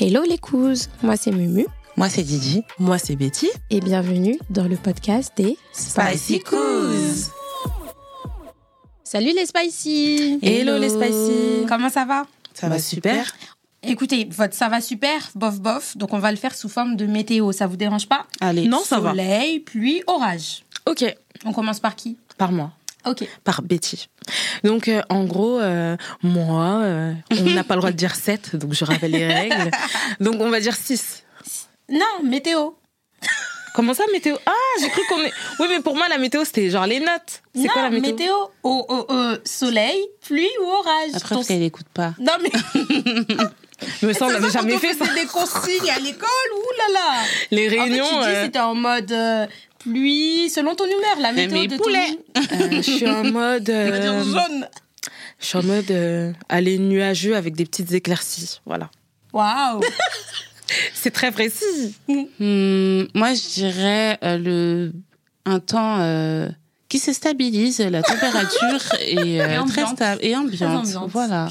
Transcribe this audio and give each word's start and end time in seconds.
Hello 0.00 0.22
les 0.28 0.38
couzes, 0.38 0.88
moi 1.02 1.16
c'est 1.16 1.30
Mumu. 1.30 1.66
Moi 1.96 2.08
c'est 2.08 2.22
Didi. 2.22 2.62
Moi 2.78 2.98
c'est 2.98 3.16
Betty. 3.16 3.48
Et 3.70 3.80
bienvenue 3.80 4.38
dans 4.48 4.66
le 4.66 4.76
podcast 4.76 5.32
des 5.36 5.56
Spicy 5.72 6.40
Couz. 6.40 7.30
Salut 9.04 9.32
les 9.34 9.46
Spicy 9.46 10.38
Hello, 10.42 10.78
les 10.78 10.88
Spicy 10.88 11.66
Comment 11.68 11.90
ça 11.90 12.04
va? 12.04 12.24
Ça 12.54 12.68
Bah, 12.68 12.76
va 12.76 12.80
super. 12.80 13.26
super. 13.26 13.36
Écoutez, 13.82 14.28
votre 14.30 14.54
ça 14.54 14.68
va 14.68 14.80
super, 14.80 15.30
bof 15.34 15.58
bof, 15.60 15.96
donc 15.96 16.12
on 16.12 16.18
va 16.18 16.30
le 16.30 16.36
faire 16.36 16.54
sous 16.54 16.68
forme 16.68 16.96
de 16.96 17.06
météo, 17.06 17.50
ça 17.52 17.66
vous 17.66 17.76
dérange 17.76 18.06
pas? 18.08 18.26
Allez. 18.40 18.68
Non, 18.68 18.82
ça 18.84 19.00
va. 19.00 19.10
Soleil, 19.10 19.60
pluie, 19.60 20.02
orage. 20.06 20.64
Ok, 20.86 21.04
On 21.46 21.52
commence 21.52 21.80
par 21.80 21.96
qui? 21.96 22.18
Par 22.36 22.52
moi. 22.52 22.72
Ok. 23.06 23.24
Par 23.44 23.62
Betty. 23.62 24.08
Donc, 24.64 24.88
euh, 24.88 25.00
en 25.08 25.24
gros, 25.24 25.58
euh, 25.58 25.96
moi, 26.22 26.80
euh, 26.82 27.12
on 27.30 27.50
n'a 27.50 27.64
pas 27.64 27.74
le 27.74 27.80
droit 27.80 27.90
de 27.90 27.96
dire 27.96 28.14
7, 28.14 28.56
donc 28.56 28.74
je 28.74 28.84
rappelle 28.84 29.12
les 29.12 29.26
règles. 29.26 29.70
Donc, 30.20 30.36
on 30.40 30.50
va 30.50 30.60
dire 30.60 30.74
6. 30.76 31.24
Non, 31.88 32.22
météo. 32.24 32.70
Comment 33.74 33.94
ça, 33.94 34.02
météo? 34.12 34.36
Ah, 34.46 34.52
j'ai 34.80 34.88
cru 34.90 35.00
qu'on 35.08 35.20
est... 35.22 35.32
Oui, 35.60 35.66
mais 35.70 35.80
pour 35.80 35.96
moi, 35.96 36.08
la 36.08 36.18
météo, 36.18 36.44
c'était 36.44 36.68
genre 36.70 36.86
les 36.86 36.98
notes. 37.00 37.42
C'est 37.54 37.68
quoi 37.68 37.82
la 37.82 37.90
météo, 37.90 38.34
au- 38.62 38.84
soleil, 39.44 40.04
pluie 40.26 40.48
ou 40.62 40.68
orage. 40.68 41.10
Après, 41.14 41.34
parce 41.36 41.46
qu'elle 41.46 41.62
écoute 41.62 41.86
pas. 41.94 42.14
Non 42.18 42.32
mais 42.42 42.50
Mais 44.02 44.12
ça, 44.12 44.26
on 44.26 44.28
l'avait 44.28 44.50
jamais 44.50 44.76
fait, 44.76 44.92
ça. 44.92 45.06
des 45.14 45.24
consignes 45.26 45.88
à 45.90 45.98
l'école, 46.00 46.28
ouh 46.54 46.78
là 46.78 46.84
là. 46.92 47.22
Les 47.50 47.66
En 47.66 47.70
fait, 47.70 47.78
réunions... 47.80 48.04
tu 48.22 48.28
dis 48.28 48.36
c'était 48.42 48.58
en 48.58 48.74
mode 48.74 49.10
pluie, 49.80 50.48
selon 50.50 50.74
ton 50.74 50.84
humeur, 50.84 51.16
la 51.20 51.32
Mais 51.32 51.46
météo 51.46 51.60
mes 51.60 51.68
de 51.68 51.76
poulets. 51.76 52.18
ton... 52.34 52.40
euh, 52.54 52.68
je 52.76 52.80
suis 52.82 53.08
en 53.08 53.24
mode... 53.24 53.68
On 53.74 53.90
va 53.90 53.98
dire 53.98 54.12
euh, 54.12 54.24
jaune. 54.24 54.68
je 55.40 55.46
suis 55.46 55.58
en 55.58 55.62
mode 55.62 55.90
euh, 55.90 56.32
aller 56.48 56.78
nuageux 56.78 57.36
avec 57.36 57.54
des 57.54 57.64
petites 57.64 57.92
éclaircies. 57.92 58.60
Voilà. 58.64 58.90
Waouh. 59.32 59.80
C'est 60.94 61.10
très 61.10 61.32
précis. 61.32 61.94
Hmm, 62.08 63.04
moi, 63.14 63.34
je 63.34 63.54
dirais 63.54 64.18
euh, 64.22 64.38
le 64.38 64.92
un 65.46 65.58
temps 65.58 65.98
euh, 66.00 66.48
qui 66.88 66.98
se 66.98 67.12
stabilise, 67.12 67.80
la 67.80 68.02
température 68.02 68.94
est 69.00 69.40
euh, 69.40 69.62
Et 69.62 69.68
très 69.68 69.86
stable 69.86 70.20
et 70.22 70.36
ambiante. 70.36 70.84
Très 70.84 70.96
ambiante. 70.96 71.10
Voilà. 71.10 71.48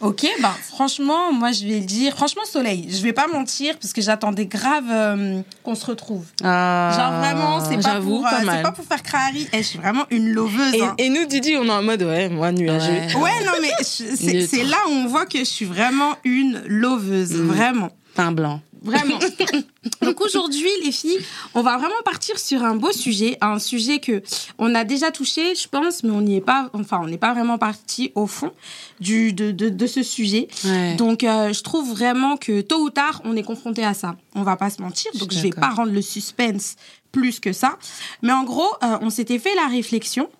Ok, 0.00 0.26
bah 0.42 0.54
franchement, 0.68 1.32
moi 1.32 1.52
je 1.52 1.66
vais 1.66 1.80
le 1.80 1.86
dire, 1.86 2.14
franchement 2.14 2.44
soleil. 2.44 2.88
Je 2.90 3.02
vais 3.02 3.14
pas 3.14 3.28
mentir 3.28 3.78
parce 3.78 3.92
que 3.92 4.02
j'attendais 4.02 4.46
grave 4.46 4.84
euh, 4.90 5.40
qu'on 5.62 5.74
se 5.74 5.86
retrouve. 5.86 6.24
Ah. 6.44 6.92
Genre 6.94 7.12
vraiment, 7.20 7.64
c'est 7.64 7.82
pas 7.82 8.00
pour, 8.00 8.26
euh, 8.26 8.44
pas 8.44 8.62
pas 8.62 8.72
pour 8.72 8.84
faire 8.84 9.02
crari. 9.02 9.48
Eh, 9.52 9.58
je 9.58 9.62
suis 9.62 9.78
vraiment 9.78 10.04
une 10.10 10.28
loveuse. 10.28 10.74
Et, 10.74 10.82
hein. 10.82 10.94
et 10.98 11.08
nous, 11.08 11.24
Didi, 11.24 11.56
on 11.56 11.64
est 11.64 11.70
en 11.70 11.82
mode, 11.82 12.02
ouais, 12.02 12.28
moi, 12.28 12.52
nuageux. 12.52 12.92
Ouais. 12.92 13.14
Ouais, 13.14 13.44
non 13.44 13.52
mais 13.60 13.72
c'est 13.82 14.64
là 14.64 14.78
où 14.88 14.92
on 14.92 15.06
voit 15.06 15.24
que 15.24 15.38
je 15.38 15.44
suis 15.44 15.64
vraiment 15.64 16.16
une 16.24 16.62
loveuse, 16.66 17.32
vraiment. 17.32 17.90
Pain 18.14 18.32
blanc. 18.32 18.60
Vraiment. 18.86 19.18
Donc 20.02 20.20
aujourd'hui, 20.20 20.68
les 20.84 20.92
filles, 20.92 21.18
on 21.54 21.62
va 21.62 21.76
vraiment 21.76 21.94
partir 22.04 22.38
sur 22.38 22.62
un 22.62 22.76
beau 22.76 22.92
sujet, 22.92 23.36
un 23.40 23.58
sujet 23.58 23.98
que 23.98 24.22
on 24.58 24.74
a 24.74 24.84
déjà 24.84 25.10
touché, 25.10 25.54
je 25.54 25.68
pense, 25.68 26.02
mais 26.02 26.10
on 26.10 26.20
n'y 26.20 26.36
est 26.36 26.40
pas, 26.40 26.70
enfin, 26.72 27.00
on 27.02 27.06
n'est 27.06 27.18
pas 27.18 27.34
vraiment 27.34 27.58
parti 27.58 28.12
au 28.14 28.26
fond 28.26 28.52
du 29.00 29.32
de, 29.32 29.50
de, 29.50 29.68
de 29.68 29.86
ce 29.86 30.02
sujet. 30.02 30.48
Ouais. 30.64 30.94
Donc, 30.94 31.24
euh, 31.24 31.52
je 31.52 31.62
trouve 31.62 31.90
vraiment 31.90 32.36
que 32.36 32.60
tôt 32.60 32.80
ou 32.80 32.90
tard, 32.90 33.20
on 33.24 33.36
est 33.36 33.42
confronté 33.42 33.84
à 33.84 33.92
ça. 33.92 34.16
On 34.34 34.42
va 34.42 34.56
pas 34.56 34.70
se 34.70 34.80
mentir. 34.80 35.10
Je 35.14 35.18
Donc, 35.18 35.32
je 35.32 35.40
vais 35.40 35.50
d'accord. 35.50 35.68
pas 35.68 35.74
rendre 35.74 35.92
le 35.92 36.02
suspense 36.02 36.76
plus 37.12 37.40
que 37.40 37.52
ça. 37.52 37.78
Mais 38.22 38.32
en 38.32 38.44
gros, 38.44 38.68
euh, 38.82 38.98
on 39.00 39.10
s'était 39.10 39.38
fait 39.38 39.54
la 39.56 39.66
réflexion. 39.66 40.30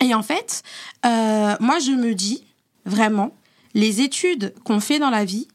Et 0.00 0.14
en 0.14 0.22
fait, 0.22 0.62
euh, 1.06 1.54
moi, 1.60 1.78
je 1.78 1.92
me 1.92 2.14
dis 2.14 2.44
vraiment, 2.84 3.34
les 3.74 4.00
études 4.00 4.52
qu'on 4.64 4.80
fait 4.80 4.98
dans 4.98 5.10
la 5.10 5.24
vie 5.24 5.48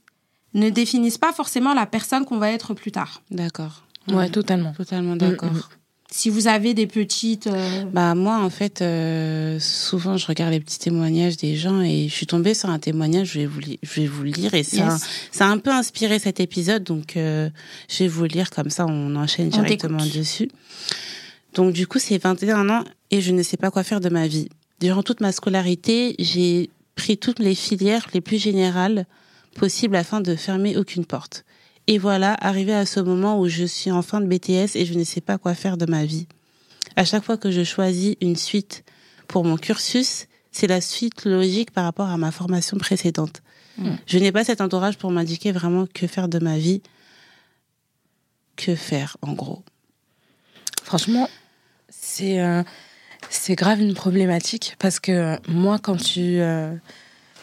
ne 0.58 0.70
définissent 0.70 1.18
pas 1.18 1.32
forcément 1.32 1.74
la 1.74 1.86
personne 1.86 2.26
qu'on 2.26 2.38
va 2.38 2.52
être 2.52 2.74
plus 2.74 2.92
tard. 2.92 3.22
D'accord. 3.32 3.84
Ouais, 4.12 4.30
totalement. 4.30 4.74
Totalement 4.74 5.16
d'accord. 5.16 5.52
Mm, 5.52 5.58
mm. 5.58 5.64
Si 6.10 6.30
vous 6.30 6.48
avez 6.48 6.74
des 6.74 6.88
petites... 6.88 7.48
euh, 7.48 7.84
Bah 7.92 8.16
moi 8.16 8.38
en 8.42 8.50
fait 8.50 8.82
euh, 8.82 9.60
souvent 9.60 10.16
je 10.16 10.26
regarde 10.26 10.52
les 10.54 10.62
petits 10.62 10.80
témoignages 10.80 11.36
des 11.36 11.58
gens 11.58 11.82
et 11.82 12.08
je 12.08 12.14
suis 12.14 12.26
tombée 12.26 12.54
sur 12.54 12.70
un 12.70 12.80
témoignage 12.80 13.34
je 13.34 13.40
vais 13.40 13.46
vous 13.46 13.60
li- 13.60 13.78
je 13.84 14.00
vais 14.00 14.08
vous 14.08 14.24
le 14.24 14.30
lire 14.30 14.54
et 14.54 14.64
ça 14.64 14.78
Yes. 14.94 15.06
ça 15.34 15.48
a 15.48 15.50
un 15.50 15.58
peu 15.58 15.70
inspiré 15.70 16.18
cet 16.20 16.40
épisode 16.40 16.84
donc 16.86 17.18
euh, 17.18 17.50
je 17.90 17.98
vais 18.04 18.08
vous 18.08 18.22
le 18.22 18.30
lire 18.30 18.50
comme 18.52 18.70
ça 18.70 18.86
on 18.88 19.18
enchaîne 19.18 19.48
On 19.54 19.62
directement 19.62 19.98
dessus. 20.06 20.50
Donc 21.56 21.74
du 21.74 21.88
coup 21.88 22.00
c'est 22.00 22.18
21 22.18 22.70
ans 22.70 22.84
et 23.12 23.20
je 23.20 23.34
ne 23.34 23.44
sais 23.44 23.58
pas 23.58 23.70
quoi 23.70 23.84
faire 23.84 24.00
de 24.00 24.08
ma 24.10 24.28
vie. 24.28 24.48
Durant 24.80 25.04
toute 25.04 25.20
ma 25.20 25.34
scolarité 25.34 26.16
j'ai 26.20 26.70
pris 26.96 27.18
toutes 27.18 27.40
les 27.40 27.54
filières 27.54 28.08
les 28.14 28.22
plus 28.22 28.38
générales 28.42 29.06
possibles 29.58 29.96
afin 29.96 30.22
de 30.22 30.36
fermer 30.36 30.78
aucune 30.78 31.06
porte. 31.06 31.44
Et 31.88 31.98
voilà, 31.98 32.36
arrivé 32.40 32.74
à 32.74 32.86
ce 32.86 33.00
moment 33.00 33.40
où 33.40 33.48
je 33.48 33.66
suis 33.66 33.92
en 33.92 34.02
fin 34.02 34.22
de 34.22 34.28
BTS 34.28 34.76
et 34.76 34.86
je 34.86 34.94
ne 34.94 35.04
sais 35.04 35.22
pas 35.22 35.38
quoi 35.38 35.54
faire 35.54 35.78
de 35.78 35.86
ma 35.86 36.06
vie. 36.06 36.28
À 36.96 37.06
chaque 37.06 37.24
fois 37.24 37.38
que 37.38 37.52
je 37.52 37.64
choisis 37.64 38.16
une 38.22 38.36
suite 38.36 38.84
pour 39.28 39.44
mon 39.44 39.58
cursus, 39.58 40.28
c'est 40.52 40.68
la 40.68 40.82
suite 40.82 41.26
logique 41.26 41.72
par 41.72 41.84
rapport 41.84 42.10
à 42.10 42.18
ma 42.18 42.32
formation 42.32 42.78
précédente. 42.78 43.42
Je 44.08 44.18
n'ai 44.18 44.32
pas 44.32 44.44
cet 44.44 44.60
entourage 44.60 44.98
pour 44.98 45.12
m'indiquer 45.12 45.52
vraiment 45.52 45.86
que 45.86 46.08
faire 46.08 46.28
de 46.28 46.40
ma 46.40 46.58
vie. 46.58 46.82
Que 48.56 48.76
faire, 48.76 49.18
en 49.22 49.34
gros. 49.34 49.64
Franchement, 50.84 51.30
c'est 51.90 52.40
euh, 52.42 52.64
c'est 53.30 53.56
grave 53.56 53.80
une 53.82 53.94
problématique 53.94 54.76
parce 54.80 55.00
que 55.00 55.38
moi, 55.48 55.78
quand 55.78 55.98
tu 55.98 56.40
euh, 56.40 56.74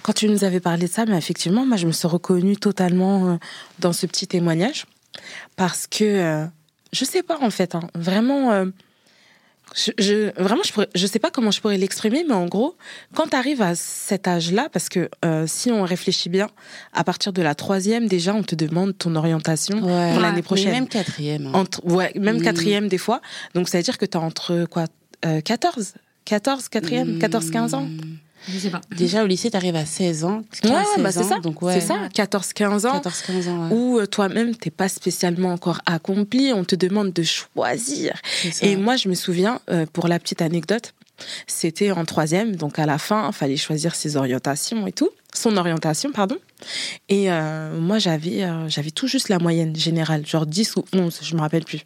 quand 0.04 0.12
tu 0.12 0.28
nous 0.28 0.44
avais 0.44 0.60
parlé 0.60 0.86
de 0.86 0.92
ça, 0.92 1.06
mais 1.06 1.16
effectivement, 1.16 1.64
moi, 1.66 1.76
je 1.78 1.86
me 1.86 1.92
suis 1.92 2.06
reconnue 2.06 2.56
totalement 2.58 3.16
euh, 3.30 3.36
dans 3.78 3.92
ce 3.94 4.04
petit 4.06 4.26
témoignage 4.28 4.84
parce 5.56 5.86
que 5.86 6.04
euh, 6.04 6.44
je 6.92 7.04
sais 7.04 7.22
pas 7.22 7.38
en 7.40 7.50
fait, 7.50 7.74
hein, 7.74 7.88
vraiment. 7.94 8.52
euh, 8.52 8.66
je, 9.74 9.90
je, 9.98 10.30
vraiment, 10.40 10.62
je, 10.64 10.72
pourrais, 10.72 10.88
je 10.94 11.06
sais 11.06 11.18
pas 11.18 11.30
comment 11.30 11.50
je 11.50 11.60
pourrais 11.60 11.78
l'exprimer, 11.78 12.22
mais 12.28 12.34
en 12.34 12.46
gros, 12.46 12.76
quand 13.14 13.28
tu 13.28 13.34
arrives 13.36 13.62
à 13.62 13.74
cet 13.74 14.28
âge-là, 14.28 14.68
parce 14.70 14.88
que 14.90 15.08
euh, 15.24 15.46
si 15.48 15.72
on 15.72 15.82
réfléchit 15.84 16.28
bien, 16.28 16.48
à 16.92 17.02
partir 17.02 17.32
de 17.32 17.40
la 17.42 17.54
troisième, 17.56 18.06
déjà, 18.06 18.34
on 18.34 18.42
te 18.44 18.54
demande 18.54 18.96
ton 18.96 19.16
orientation 19.16 19.80
pour 19.80 19.88
l'année 20.20 20.36
Mais 20.36 20.42
prochaine. 20.42 20.70
même 20.72 20.86
quatrième. 20.88 21.46
hein. 21.46 21.52
Entre, 21.54 21.84
ouais, 21.86 22.12
même 22.20 22.42
quatrième 22.42 22.88
des 22.88 22.98
fois. 22.98 23.20
Donc 23.54 23.68
ça 23.70 23.78
veut 23.78 23.82
dire 23.84 23.98
que 23.98 24.04
tu 24.06 24.16
as 24.18 24.20
entre 24.20 24.66
quoi 24.66 24.84
euh, 25.24 25.40
14 25.40 25.94
14, 26.26 26.68
quatrième, 26.68 27.18
14, 27.18 27.50
15 27.50 27.74
ans? 27.74 27.88
Je 28.48 28.58
sais 28.58 28.70
pas. 28.70 28.80
Déjà, 28.96 29.24
au 29.24 29.26
lycée, 29.26 29.50
tu 29.50 29.56
arrives 29.56 29.76
à 29.76 29.86
16 29.86 30.24
ans. 30.24 30.42
15, 30.62 30.70
Ouais, 30.70 30.76
ouais, 30.78 31.02
bah 31.02 31.12
16 31.12 31.22
c'est 31.22 31.28
ça. 31.30 31.36
ans, 31.36 31.40
Donc, 31.40 31.62
ouais. 31.62 31.80
C'est 31.80 31.86
ça, 31.86 32.08
14, 32.12 32.52
15 32.52 32.86
ans. 32.86 32.92
14, 32.92 33.22
15 33.22 33.48
ans. 33.48 33.68
ouais. 33.68 33.74
Où 33.76 33.98
euh, 33.98 34.06
toi-même, 34.06 34.54
t'es 34.54 34.70
pas 34.70 34.88
spécialement 34.88 35.52
encore 35.52 35.80
accompli. 35.86 36.52
On 36.52 36.64
te 36.64 36.74
demande 36.74 37.12
de 37.12 37.22
choisir. 37.22 38.14
Et 38.62 38.76
moi, 38.76 38.96
je 38.96 39.08
me 39.08 39.14
souviens, 39.14 39.60
euh, 39.70 39.86
pour 39.92 40.08
la 40.08 40.18
petite 40.18 40.42
anecdote, 40.42 40.92
c'était 41.46 41.90
en 41.92 42.04
troisième. 42.04 42.56
Donc 42.56 42.78
à 42.78 42.86
la 42.86 42.98
fin, 42.98 43.28
il 43.28 43.32
fallait 43.34 43.56
choisir 43.56 43.94
ses 43.94 44.16
orientations 44.16 44.86
et 44.86 44.92
tout. 44.92 45.10
Son 45.32 45.56
orientation, 45.56 46.12
pardon. 46.12 46.36
Et 47.08 47.30
euh, 47.30 47.78
moi, 47.80 47.98
j'avais 47.98 48.42
euh, 48.44 48.68
j'avais 48.68 48.90
tout 48.90 49.06
juste 49.08 49.28
la 49.28 49.38
moyenne 49.38 49.74
générale, 49.74 50.24
genre 50.26 50.46
10 50.46 50.76
ou 50.76 50.84
11, 50.92 51.20
je 51.22 51.34
me 51.34 51.40
rappelle 51.40 51.64
plus. 51.64 51.80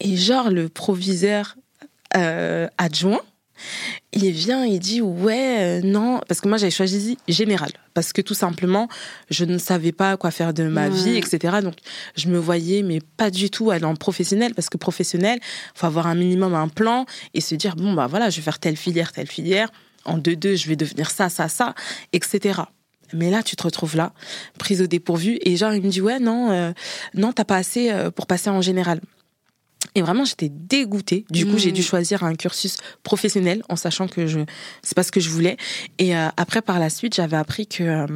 Et 0.00 0.16
genre, 0.16 0.50
le 0.50 0.68
proviseur 0.68 1.56
euh, 2.16 2.68
adjoint, 2.76 3.20
il 4.12 4.30
vient, 4.30 4.64
il 4.64 4.78
dit 4.78 5.00
ouais, 5.00 5.56
euh, 5.60 5.80
non, 5.82 6.20
parce 6.28 6.40
que 6.40 6.48
moi 6.48 6.58
j'avais 6.58 6.70
choisi 6.70 7.18
général, 7.28 7.70
parce 7.94 8.12
que 8.12 8.20
tout 8.22 8.34
simplement 8.34 8.88
je 9.30 9.44
ne 9.44 9.58
savais 9.58 9.92
pas 9.92 10.16
quoi 10.16 10.30
faire 10.30 10.52
de 10.54 10.64
ma 10.64 10.88
Ouais. 10.88 10.90
vie, 10.90 11.16
etc. 11.16 11.58
Donc 11.62 11.74
je 12.16 12.28
me 12.28 12.38
voyais, 12.38 12.82
mais 12.82 13.00
pas 13.16 13.30
du 13.30 13.50
tout 13.50 13.70
aller 13.70 13.84
en 13.84 13.94
professionnel, 13.96 14.54
parce 14.54 14.68
que 14.68 14.76
professionnel, 14.76 15.38
faut 15.74 15.86
avoir 15.86 16.06
un 16.06 16.14
minimum 16.14 16.54
un 16.54 16.68
plan 16.68 17.06
et 17.34 17.40
se 17.40 17.54
dire 17.54 17.76
bon 17.76 17.92
bah 17.94 18.06
voilà, 18.08 18.30
je 18.30 18.36
vais 18.36 18.42
faire 18.42 18.58
telle 18.58 18.76
filière, 18.76 19.12
telle 19.12 19.28
filière, 19.28 19.70
en 20.04 20.18
deux 20.18 20.36
deux 20.36 20.56
je 20.56 20.68
vais 20.68 20.76
devenir 20.76 21.10
ça, 21.10 21.28
ça, 21.28 21.48
ça, 21.48 21.74
etc. 22.12 22.60
Mais 23.12 23.28
là, 23.30 23.42
tu 23.42 23.56
te 23.56 23.64
retrouves 23.64 23.96
là, 23.96 24.12
prise 24.58 24.80
au 24.82 24.86
dépourvu, 24.86 25.36
et 25.42 25.56
genre, 25.56 25.72
il 25.74 25.82
me 25.82 25.88
dit, 25.90 26.00
ouais, 26.00 26.20
non, 26.20 26.52
euh, 26.52 26.70
non, 27.14 27.32
t'as 27.32 27.44
pas 27.44 27.56
assez 27.56 27.90
euh, 27.90 28.12
pour 28.12 28.28
passer 28.28 28.50
en 28.50 28.60
général. 28.60 29.00
Et 29.94 30.02
vraiment, 30.02 30.24
j'étais 30.24 30.50
dégoûtée. 30.50 31.24
Du 31.30 31.46
coup, 31.46 31.58
j'ai 31.58 31.72
dû 31.72 31.82
choisir 31.82 32.22
un 32.22 32.34
cursus 32.34 32.76
professionnel 33.02 33.62
en 33.68 33.76
sachant 33.76 34.08
que 34.08 34.26
je 34.26 34.40
c'est 34.82 34.94
pas 34.94 35.02
ce 35.02 35.12
que 35.12 35.20
je 35.20 35.30
voulais. 35.30 35.56
Et 35.98 36.16
euh, 36.16 36.28
après, 36.36 36.62
par 36.62 36.78
la 36.78 36.90
suite, 36.90 37.14
j'avais 37.14 37.36
appris 37.36 37.66
que 37.66 37.82
euh, 37.82 38.06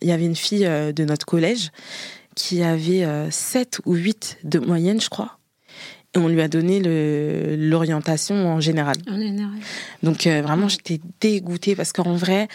il 0.00 0.08
y 0.08 0.12
avait 0.12 0.24
une 0.24 0.36
fille 0.36 0.66
euh, 0.66 0.92
de 0.92 1.04
notre 1.04 1.26
collège 1.26 1.70
qui 2.34 2.62
avait 2.62 3.04
euh, 3.04 3.30
7 3.30 3.80
ou 3.84 3.94
8 3.94 4.38
de 4.44 4.58
moyenne, 4.58 5.00
je 5.00 5.08
crois. 5.08 5.38
Et 6.14 6.18
on 6.18 6.28
lui 6.28 6.40
a 6.40 6.48
donné 6.48 6.80
l'orientation 7.58 8.48
en 8.48 8.60
général. 8.60 8.96
Est 9.06 9.26
énervé. 9.26 9.58
Donc 10.02 10.26
vraiment, 10.26 10.66
j'étais 10.66 11.00
dégoûtée 11.20 11.76
parce 11.76 11.92
qu'en 11.92 12.14
vrai, 12.14 12.48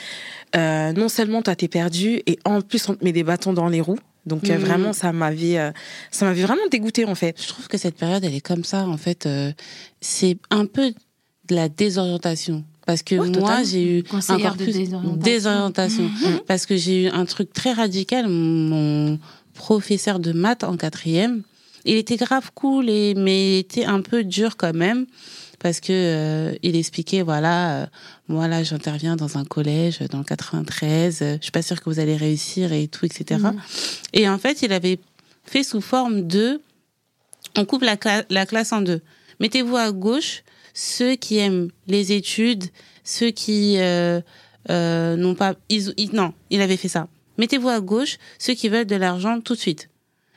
non 0.55 1.07
seulement 1.07 1.43
toi 1.43 1.55
t'es 1.55 1.67
perdu 1.67 2.19
et 2.25 2.39
en 2.45 2.61
plus 2.61 2.89
on 2.89 2.95
te 2.95 3.03
met 3.03 3.11
des 3.11 3.23
bâtons 3.23 3.53
dans 3.53 3.69
les 3.69 3.79
roues. 3.79 3.99
Donc 4.25 4.49
euh, 4.49 4.53
Mhm. 4.57 4.59
vraiment, 4.65 4.93
ça 4.93 5.11
m'avait, 5.11 5.57
euh, 5.59 5.71
ça 6.11 6.25
m'avait 6.25 6.43
vraiment 6.43 6.67
dégoûtée 6.71 7.05
en 7.05 7.15
fait. 7.15 7.41
Je 7.41 7.47
trouve 7.47 7.67
que 7.67 7.77
cette 7.77 7.95
période, 7.97 8.23
elle 8.23 8.33
est 8.35 8.41
comme 8.41 8.63
ça, 8.63 8.87
en 8.87 8.97
fait. 8.97 9.25
euh, 9.25 9.51
c'est 10.01 10.37
un 10.49 10.65
peu 10.65 10.93
de 11.49 11.55
la 11.55 11.67
désorientation. 11.69 12.63
Parce 12.85 13.01
que 13.03 13.15
Ouais, 13.15 13.29
moi, 13.39 13.63
j'ai 13.63 13.99
eu 13.99 14.03
encore 14.29 14.57
plus 14.57 14.73
désorientation. 14.73 15.15
désorientation. 15.23 16.03
Mhm. 16.03 16.39
Parce 16.47 16.65
que 16.65 16.75
j'ai 16.75 17.03
eu 17.03 17.07
un 17.07 17.25
truc 17.25 17.53
très 17.53 17.71
radical. 17.73 18.27
Mon 18.27 19.19
professeur 19.53 20.19
de 20.19 20.31
maths 20.33 20.63
en 20.63 20.75
quatrième, 20.77 21.43
il 21.85 21.95
était 21.95 22.15
grave 22.17 22.51
cool, 22.55 22.89
et, 22.89 23.13
mais 23.15 23.55
il 23.55 23.59
était 23.59 23.85
un 23.85 24.01
peu 24.01 24.23
dur 24.23 24.57
quand 24.57 24.73
même. 24.73 25.05
Parce 25.63 25.80
que 25.80 25.92
euh, 25.94 26.56
il 26.62 26.75
expliquait, 26.75 27.21
voilà, 27.24 27.83
euh, 27.83 27.86
moi 28.27 28.48
là, 28.50 28.63
j'interviens 28.63 29.15
dans 29.15 29.38
un 29.38 29.45
collège 29.45 30.00
dans 30.12 30.18
le 30.19 30.24
93, 30.25 31.19
euh, 31.21 31.38
je 31.39 31.44
suis 31.44 31.51
pas 31.51 31.62
sûre 31.62 31.80
que 31.81 31.89
vous 31.89 32.00
allez 32.00 32.18
réussir 32.18 32.71
et 32.74 32.88
tout, 32.88 33.06
etc. 33.06 33.39
Mhm. 33.42 33.60
Et 34.13 34.27
en 34.30 34.38
fait, 34.38 34.62
il 34.62 34.74
avait 34.74 35.00
fait 35.45 35.63
sous 35.63 35.80
forme 35.81 36.27
de, 36.27 36.62
on 37.57 37.63
coupe 37.65 37.81
la, 37.83 37.95
cla- 37.95 38.25
la 38.30 38.45
classe 38.45 38.74
en 38.74 38.81
deux. 38.81 39.01
Mettez-vous 39.39 39.77
à 39.77 39.92
gauche 39.92 40.44
ceux 40.74 41.15
qui 41.15 41.38
aiment 41.38 41.69
les 41.88 42.12
études, 42.12 42.66
ceux 43.06 43.31
qui 43.31 43.77
euh, 43.80 44.19
euh, 44.69 45.16
n'ont 45.16 45.36
pas, 45.36 45.56
ils, 45.69 45.94
ils- 45.98 46.13
non, 46.13 46.33
il 46.50 46.62
avait 46.62 46.77
fait 46.77 46.88
ça. 46.89 47.07
Mettez-vous 47.38 47.69
à 47.69 47.80
gauche 47.80 48.18
ceux 48.38 48.54
qui 48.54 48.68
veulent 48.69 48.86
de 48.86 48.95
l'argent 48.98 49.39
tout 49.39 49.54
de 49.56 49.59
suite. 49.59 49.89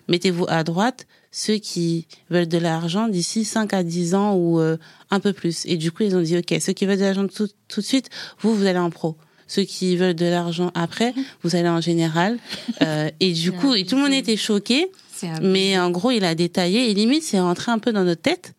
Mettez-vous 0.09 0.47
à 0.49 0.63
droite 0.63 1.07
ceux 1.37 1.59
qui 1.59 2.07
veulent 2.31 2.49
de 2.49 2.57
l'argent 2.57 3.09
d'ici 3.09 3.45
5 3.45 3.75
à 3.75 3.83
10 3.83 4.15
ans 4.15 4.35
ou 4.35 4.59
euh, 4.59 4.79
un 5.11 5.21
peu 5.21 5.35
plus. 5.35 5.67
Et 5.67 5.77
du 5.77 5.93
coup, 5.93 6.03
ils 6.03 6.17
ont 6.17 6.23
dit, 6.23 6.39
OK, 6.39 6.55
ceux 6.63 6.73
qui 6.73 6.87
veulent 6.87 6.97
de 6.97 7.05
l'argent 7.05 7.29
tout, 7.29 7.51
tout 7.69 7.83
de 7.83 7.85
suite, 7.85 8.09
vous, 8.41 8.55
vous 8.55 8.65
allez 8.65 8.79
en 8.79 8.89
pro. 8.89 9.19
Ceux 9.47 9.65
qui 9.65 9.99
veulent 9.99 10.15
de 10.15 10.25
l'argent 10.25 10.73
après, 10.75 11.13
vous 11.43 11.55
allez 11.55 11.69
en 11.69 11.83
général. 11.83 12.39
Euh, 12.81 13.11
et 13.21 13.35
du 13.35 13.53
coup, 13.53 13.75
et 13.75 13.85
tout 13.85 13.97
le 13.97 14.03
monde 14.03 14.15
était 14.15 14.39
choqué. 14.39 14.91
Mais 15.43 15.79
en 15.79 15.91
gros, 15.91 16.11
il 16.11 16.25
a 16.25 16.35
détaillé 16.35 16.91
et 16.91 16.95
limite, 16.95 17.23
c'est 17.23 17.41
rentré 17.41 17.71
un 17.71 17.79
peu 17.79 17.93
dans 17.93 18.05
notre 18.05 18.23
tête 18.23 18.55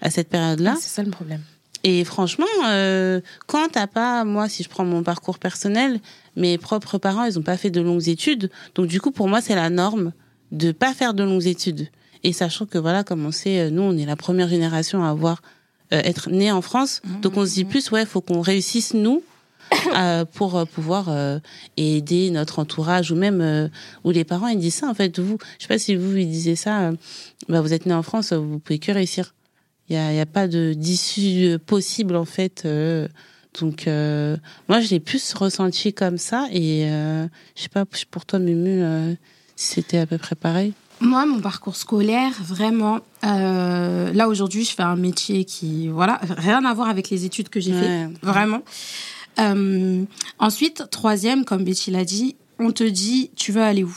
à 0.00 0.10
cette 0.10 0.30
période-là. 0.30 0.76
C'est 0.80 0.88
ça 0.88 1.02
le 1.02 1.10
problème. 1.10 1.42
Et 1.82 2.04
franchement, 2.04 2.46
euh, 2.68 3.20
quand 3.46 3.68
t'as 3.72 3.86
pas, 3.86 4.24
moi, 4.24 4.48
si 4.48 4.62
je 4.62 4.70
prends 4.70 4.86
mon 4.86 5.02
parcours 5.02 5.38
personnel, 5.38 6.00
mes 6.36 6.56
propres 6.56 6.96
parents, 6.96 7.24
ils 7.24 7.38
ont 7.38 7.42
pas 7.42 7.58
fait 7.58 7.70
de 7.70 7.82
longues 7.82 8.08
études. 8.08 8.50
Donc 8.74 8.86
du 8.86 8.98
coup, 8.98 9.10
pour 9.10 9.28
moi, 9.28 9.42
c'est 9.42 9.54
la 9.54 9.68
norme 9.68 10.12
de 10.52 10.72
pas 10.72 10.94
faire 10.94 11.12
de 11.12 11.22
longues 11.22 11.46
études. 11.46 11.88
Et 12.24 12.32
sachant 12.32 12.66
que 12.66 12.78
voilà, 12.78 13.04
comme 13.04 13.24
on 13.24 13.30
sait, 13.30 13.60
euh, 13.60 13.70
nous, 13.70 13.82
on 13.82 13.96
est 13.96 14.06
la 14.06 14.16
première 14.16 14.48
génération 14.48 15.04
à 15.04 15.10
avoir 15.10 15.42
euh, 15.92 16.00
être 16.02 16.30
né 16.30 16.50
en 16.50 16.62
France. 16.62 17.02
Donc 17.22 17.36
on 17.36 17.46
se 17.46 17.54
dit 17.54 17.64
plus, 17.64 17.90
ouais, 17.92 18.06
faut 18.06 18.20
qu'on 18.20 18.40
réussisse 18.40 18.94
nous. 18.94 19.22
euh, 19.96 20.26
pour 20.26 20.56
euh, 20.56 20.66
pouvoir 20.66 21.08
euh, 21.08 21.38
aider 21.78 22.30
notre 22.30 22.58
entourage 22.58 23.10
ou 23.10 23.16
même 23.16 23.40
euh, 23.40 23.68
où 24.04 24.10
les 24.10 24.22
parents 24.22 24.46
ils 24.48 24.58
disent 24.58 24.74
ça 24.74 24.88
en 24.88 24.94
fait 24.94 25.18
vous 25.18 25.38
je 25.58 25.62
sais 25.62 25.68
pas 25.68 25.78
si 25.78 25.96
vous 25.96 26.18
ils 26.18 26.28
disaient 26.28 26.54
ça 26.54 26.82
euh, 26.82 26.92
bah, 27.48 27.62
vous 27.62 27.72
êtes 27.72 27.86
né 27.86 27.94
en 27.94 28.02
France 28.02 28.34
vous 28.34 28.58
pouvez 28.58 28.78
que 28.78 28.92
réussir 28.92 29.34
il 29.88 29.96
y 29.96 29.98
a, 29.98 30.12
y 30.12 30.20
a 30.20 30.26
pas 30.26 30.48
de 30.48 30.74
d'issue 30.74 31.58
possible 31.64 32.14
en 32.14 32.26
fait. 32.26 32.64
euh, 32.66 33.08
donc 33.58 33.86
euh, 33.88 34.36
moi 34.68 34.80
je 34.80 34.90
l'ai 34.90 35.00
plus 35.00 35.32
ressenti 35.32 35.94
comme 35.94 36.18
ça 36.18 36.46
et 36.52 36.84
euh, 36.90 37.26
je 37.56 37.62
sais 37.62 37.68
pas 37.70 37.84
pour 38.10 38.26
toi 38.26 38.38
Mumu 38.38 38.82
euh, 38.82 39.14
si 39.56 39.74
c'était 39.74 39.98
à 39.98 40.06
peu 40.06 40.18
près 40.18 40.34
pareil. 40.34 40.74
Moi, 41.00 41.26
mon 41.26 41.40
parcours 41.40 41.76
scolaire, 41.76 42.32
vraiment, 42.42 43.00
euh, 43.24 44.12
là 44.12 44.28
aujourd'hui, 44.28 44.64
je 44.64 44.70
fais 44.74 44.82
un 44.82 44.96
métier 44.96 45.44
qui, 45.44 45.88
voilà, 45.88 46.20
rien 46.22 46.64
à 46.64 46.72
voir 46.72 46.88
avec 46.88 47.10
les 47.10 47.24
études 47.24 47.48
que 47.48 47.60
j'ai 47.60 47.72
Ouais. 47.72 47.78
fait, 47.80 48.08
vraiment. 48.22 48.62
Euh, 49.40 50.04
ensuite, 50.38 50.84
troisième, 50.90 51.44
comme 51.44 51.64
Betty 51.64 51.90
l'a 51.90 52.04
dit, 52.04 52.36
on 52.58 52.70
te 52.70 52.84
dit, 52.84 53.30
tu 53.36 53.52
veux 53.52 53.62
aller 53.62 53.82
où? 53.84 53.94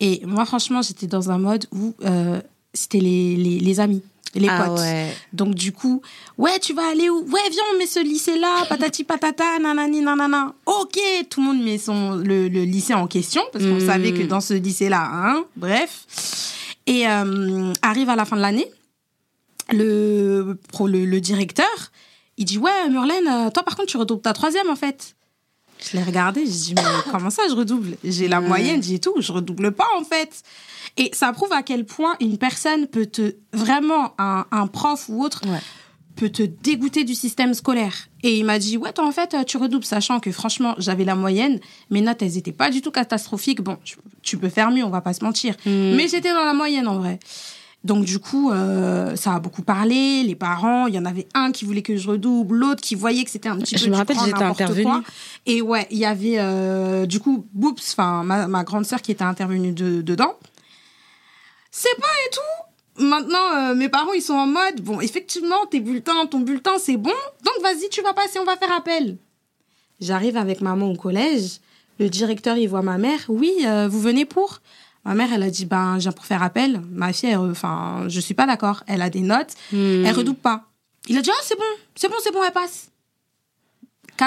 Et 0.00 0.22
moi, 0.26 0.44
franchement, 0.46 0.82
j'étais 0.82 1.06
dans 1.06 1.30
un 1.30 1.38
mode 1.38 1.66
où 1.70 1.94
euh, 2.04 2.40
c'était 2.72 2.98
les, 3.00 3.36
les, 3.36 3.60
les 3.60 3.80
amis, 3.80 4.02
les 4.40 4.48
ah 4.48 4.64
potes. 4.66 4.80
ouais. 4.80 5.14
Donc 5.32 5.54
du 5.54 5.72
coup, 5.72 6.00
ouais, 6.38 6.58
tu 6.58 6.72
vas 6.74 6.88
aller 6.90 7.08
où? 7.10 7.18
Ouais, 7.30 7.48
viens, 7.50 7.62
on 7.74 7.78
met 7.78 7.86
ce 7.86 8.00
lycée-là, 8.00 8.64
patati 8.68 9.04
patata, 9.04 9.58
nanani 9.58 10.00
nanana. 10.00 10.54
Ok, 10.66 10.98
tout 11.28 11.40
le 11.40 11.46
monde 11.46 11.62
met 11.62 11.78
son 11.78 12.12
le, 12.16 12.48
le 12.48 12.62
lycée 12.64 12.94
en 12.94 13.06
question 13.06 13.42
parce 13.52 13.64
qu'on 13.64 13.76
Mm. 13.76 13.86
savait 13.86 14.12
que 14.12 14.22
dans 14.22 14.40
ce 14.40 14.54
lycée-là, 14.54 15.02
hein, 15.12 15.44
bref. 15.56 16.06
Et 16.86 17.06
euh, 17.08 17.72
arrive 17.82 18.08
à 18.08 18.16
la 18.16 18.24
fin 18.24 18.36
de 18.36 18.40
l'année, 18.42 18.66
le, 19.70 20.58
pro- 20.68 20.88
le 20.88 21.04
le 21.04 21.20
directeur, 21.20 21.66
il 22.36 22.44
dit 22.44 22.58
ouais, 22.58 22.88
Murlaine, 22.90 23.28
euh, 23.28 23.50
toi 23.50 23.62
par 23.62 23.76
contre 23.76 23.88
tu 23.88 23.96
redoubles 23.96 24.22
ta 24.22 24.32
troisième 24.32 24.68
en 24.70 24.76
fait. 24.76 25.14
Je 25.84 25.96
l'ai 25.96 26.02
regardé, 26.02 26.44
je 26.46 26.50
dis 26.50 26.74
mais 26.74 26.82
comment 27.10 27.30
ça 27.30 27.42
je 27.48 27.54
redouble? 27.54 27.96
J'ai 28.04 28.28
la 28.28 28.40
moyenne, 28.40 28.82
j'ai 28.82 28.98
tout, 28.98 29.14
je 29.18 29.32
redouble 29.32 29.72
pas 29.72 29.86
en 29.98 30.04
fait. 30.04 30.42
Et 30.96 31.10
ça 31.14 31.32
prouve 31.32 31.52
à 31.52 31.62
quel 31.62 31.84
point 31.86 32.14
une 32.20 32.36
personne 32.38 32.86
peut 32.86 33.06
te 33.06 33.34
vraiment 33.52 34.12
un, 34.18 34.44
un 34.50 34.66
prof 34.66 35.06
ou 35.08 35.22
autre 35.24 35.40
Ouais. 35.46 35.58
peut 36.16 36.28
te 36.28 36.42
dégoûter 36.42 37.04
du 37.04 37.14
système 37.14 37.54
scolaire. 37.54 37.94
Et 38.22 38.38
il 38.38 38.44
m'a 38.44 38.58
dit 38.58 38.76
ouais 38.76 38.92
toi 38.92 39.06
en 39.06 39.12
fait 39.12 39.34
tu 39.46 39.56
redoubles 39.56 39.84
sachant 39.84 40.20
que 40.20 40.30
franchement 40.30 40.74
j'avais 40.78 41.04
la 41.04 41.14
moyenne, 41.14 41.58
mes 41.90 42.02
notes 42.02 42.20
elles 42.22 42.36
étaient 42.36 42.52
pas 42.52 42.68
du 42.70 42.82
tout 42.82 42.90
catastrophiques. 42.90 43.62
Bon 43.62 43.78
tu, 43.84 43.96
tu 44.22 44.36
peux 44.36 44.50
faire 44.50 44.70
mieux, 44.70 44.84
on 44.84 44.90
va 44.90 45.00
pas 45.00 45.14
se 45.14 45.24
mentir. 45.24 45.54
Mm. 45.64 45.94
Mais 45.96 46.08
j'étais 46.08 46.32
dans 46.32 46.44
la 46.44 46.52
moyenne 46.54 46.86
en 46.86 46.98
vrai. 46.98 47.18
Donc 47.84 48.04
du 48.04 48.20
coup, 48.20 48.52
euh, 48.52 49.16
ça 49.16 49.34
a 49.34 49.40
beaucoup 49.40 49.62
parlé. 49.62 50.22
Les 50.22 50.36
parents, 50.36 50.86
il 50.86 50.94
y 50.94 50.98
en 51.00 51.04
avait 51.04 51.26
un 51.34 51.50
qui 51.50 51.64
voulait 51.64 51.82
que 51.82 51.96
je 51.96 52.06
redouble, 52.10 52.54
l'autre 52.54 52.80
qui 52.80 52.94
voyait 52.94 53.24
que 53.24 53.30
c'était 53.30 53.48
un 53.48 53.56
petit 53.56 53.76
Je 53.76 53.84
peu 53.86 53.90
me 53.90 53.94
du 53.94 53.98
rappelle, 53.98 54.16
j'étais 54.24 54.42
intervenue. 54.44 54.82
quoi. 54.84 55.02
Et 55.46 55.62
ouais, 55.62 55.88
il 55.90 55.98
y 55.98 56.04
avait 56.04 56.36
euh, 56.38 57.06
du 57.06 57.18
coup 57.18 57.44
Boops, 57.54 57.82
enfin 57.92 58.22
ma, 58.22 58.46
ma 58.46 58.62
grande 58.62 58.84
sœur 58.84 59.02
qui 59.02 59.10
était 59.10 59.24
intervenue 59.24 59.72
de- 59.72 60.00
dedans. 60.02 60.34
C'est 61.72 61.98
pas 61.98 62.06
et 62.26 62.30
tout. 62.30 63.04
Maintenant, 63.04 63.56
euh, 63.56 63.74
mes 63.74 63.88
parents, 63.88 64.12
ils 64.12 64.20
sont 64.20 64.34
en 64.34 64.46
mode, 64.46 64.82
bon, 64.82 65.00
effectivement, 65.00 65.64
tes 65.70 65.80
bulletins, 65.80 66.26
ton 66.26 66.40
bulletin, 66.40 66.78
c'est 66.78 66.98
bon. 66.98 67.10
Donc, 67.44 67.62
vas-y, 67.62 67.88
tu 67.88 68.02
vas 68.02 68.12
passer, 68.12 68.38
on 68.38 68.44
va 68.44 68.58
faire 68.58 68.72
appel. 68.72 69.16
J'arrive 69.98 70.36
avec 70.36 70.60
maman 70.60 70.90
au 70.90 70.96
collège. 70.96 71.60
Le 71.98 72.10
directeur, 72.10 72.58
il 72.58 72.68
voit 72.68 72.82
ma 72.82 72.98
mère. 72.98 73.20
Oui, 73.28 73.52
euh, 73.64 73.88
vous 73.88 74.00
venez 74.00 74.26
pour? 74.26 74.60
Ma 75.06 75.14
mère, 75.14 75.32
elle 75.32 75.42
a 75.42 75.50
dit, 75.50 75.64
ben, 75.64 75.94
je 75.94 76.02
viens 76.02 76.12
pour 76.12 76.26
faire 76.26 76.42
appel. 76.42 76.82
Ma 76.90 77.12
fille, 77.14 77.30
elle, 77.30 77.38
enfin, 77.38 78.04
je 78.08 78.20
suis 78.20 78.34
pas 78.34 78.46
d'accord. 78.46 78.84
Elle 78.86 79.00
a 79.00 79.08
des 79.08 79.22
notes. 79.22 79.54
Mm. 79.72 80.04
Elle 80.04 80.14
redouble 80.14 80.38
pas. 80.38 80.64
Il 81.08 81.16
a 81.16 81.22
dit, 81.22 81.30
ah, 81.32 81.42
c'est 81.42 81.56
bon, 81.56 81.64
c'est 81.94 82.08
bon, 82.08 82.16
c'est 82.22 82.32
bon, 82.32 82.44
elle 82.44 82.52
passe. 82.52 82.91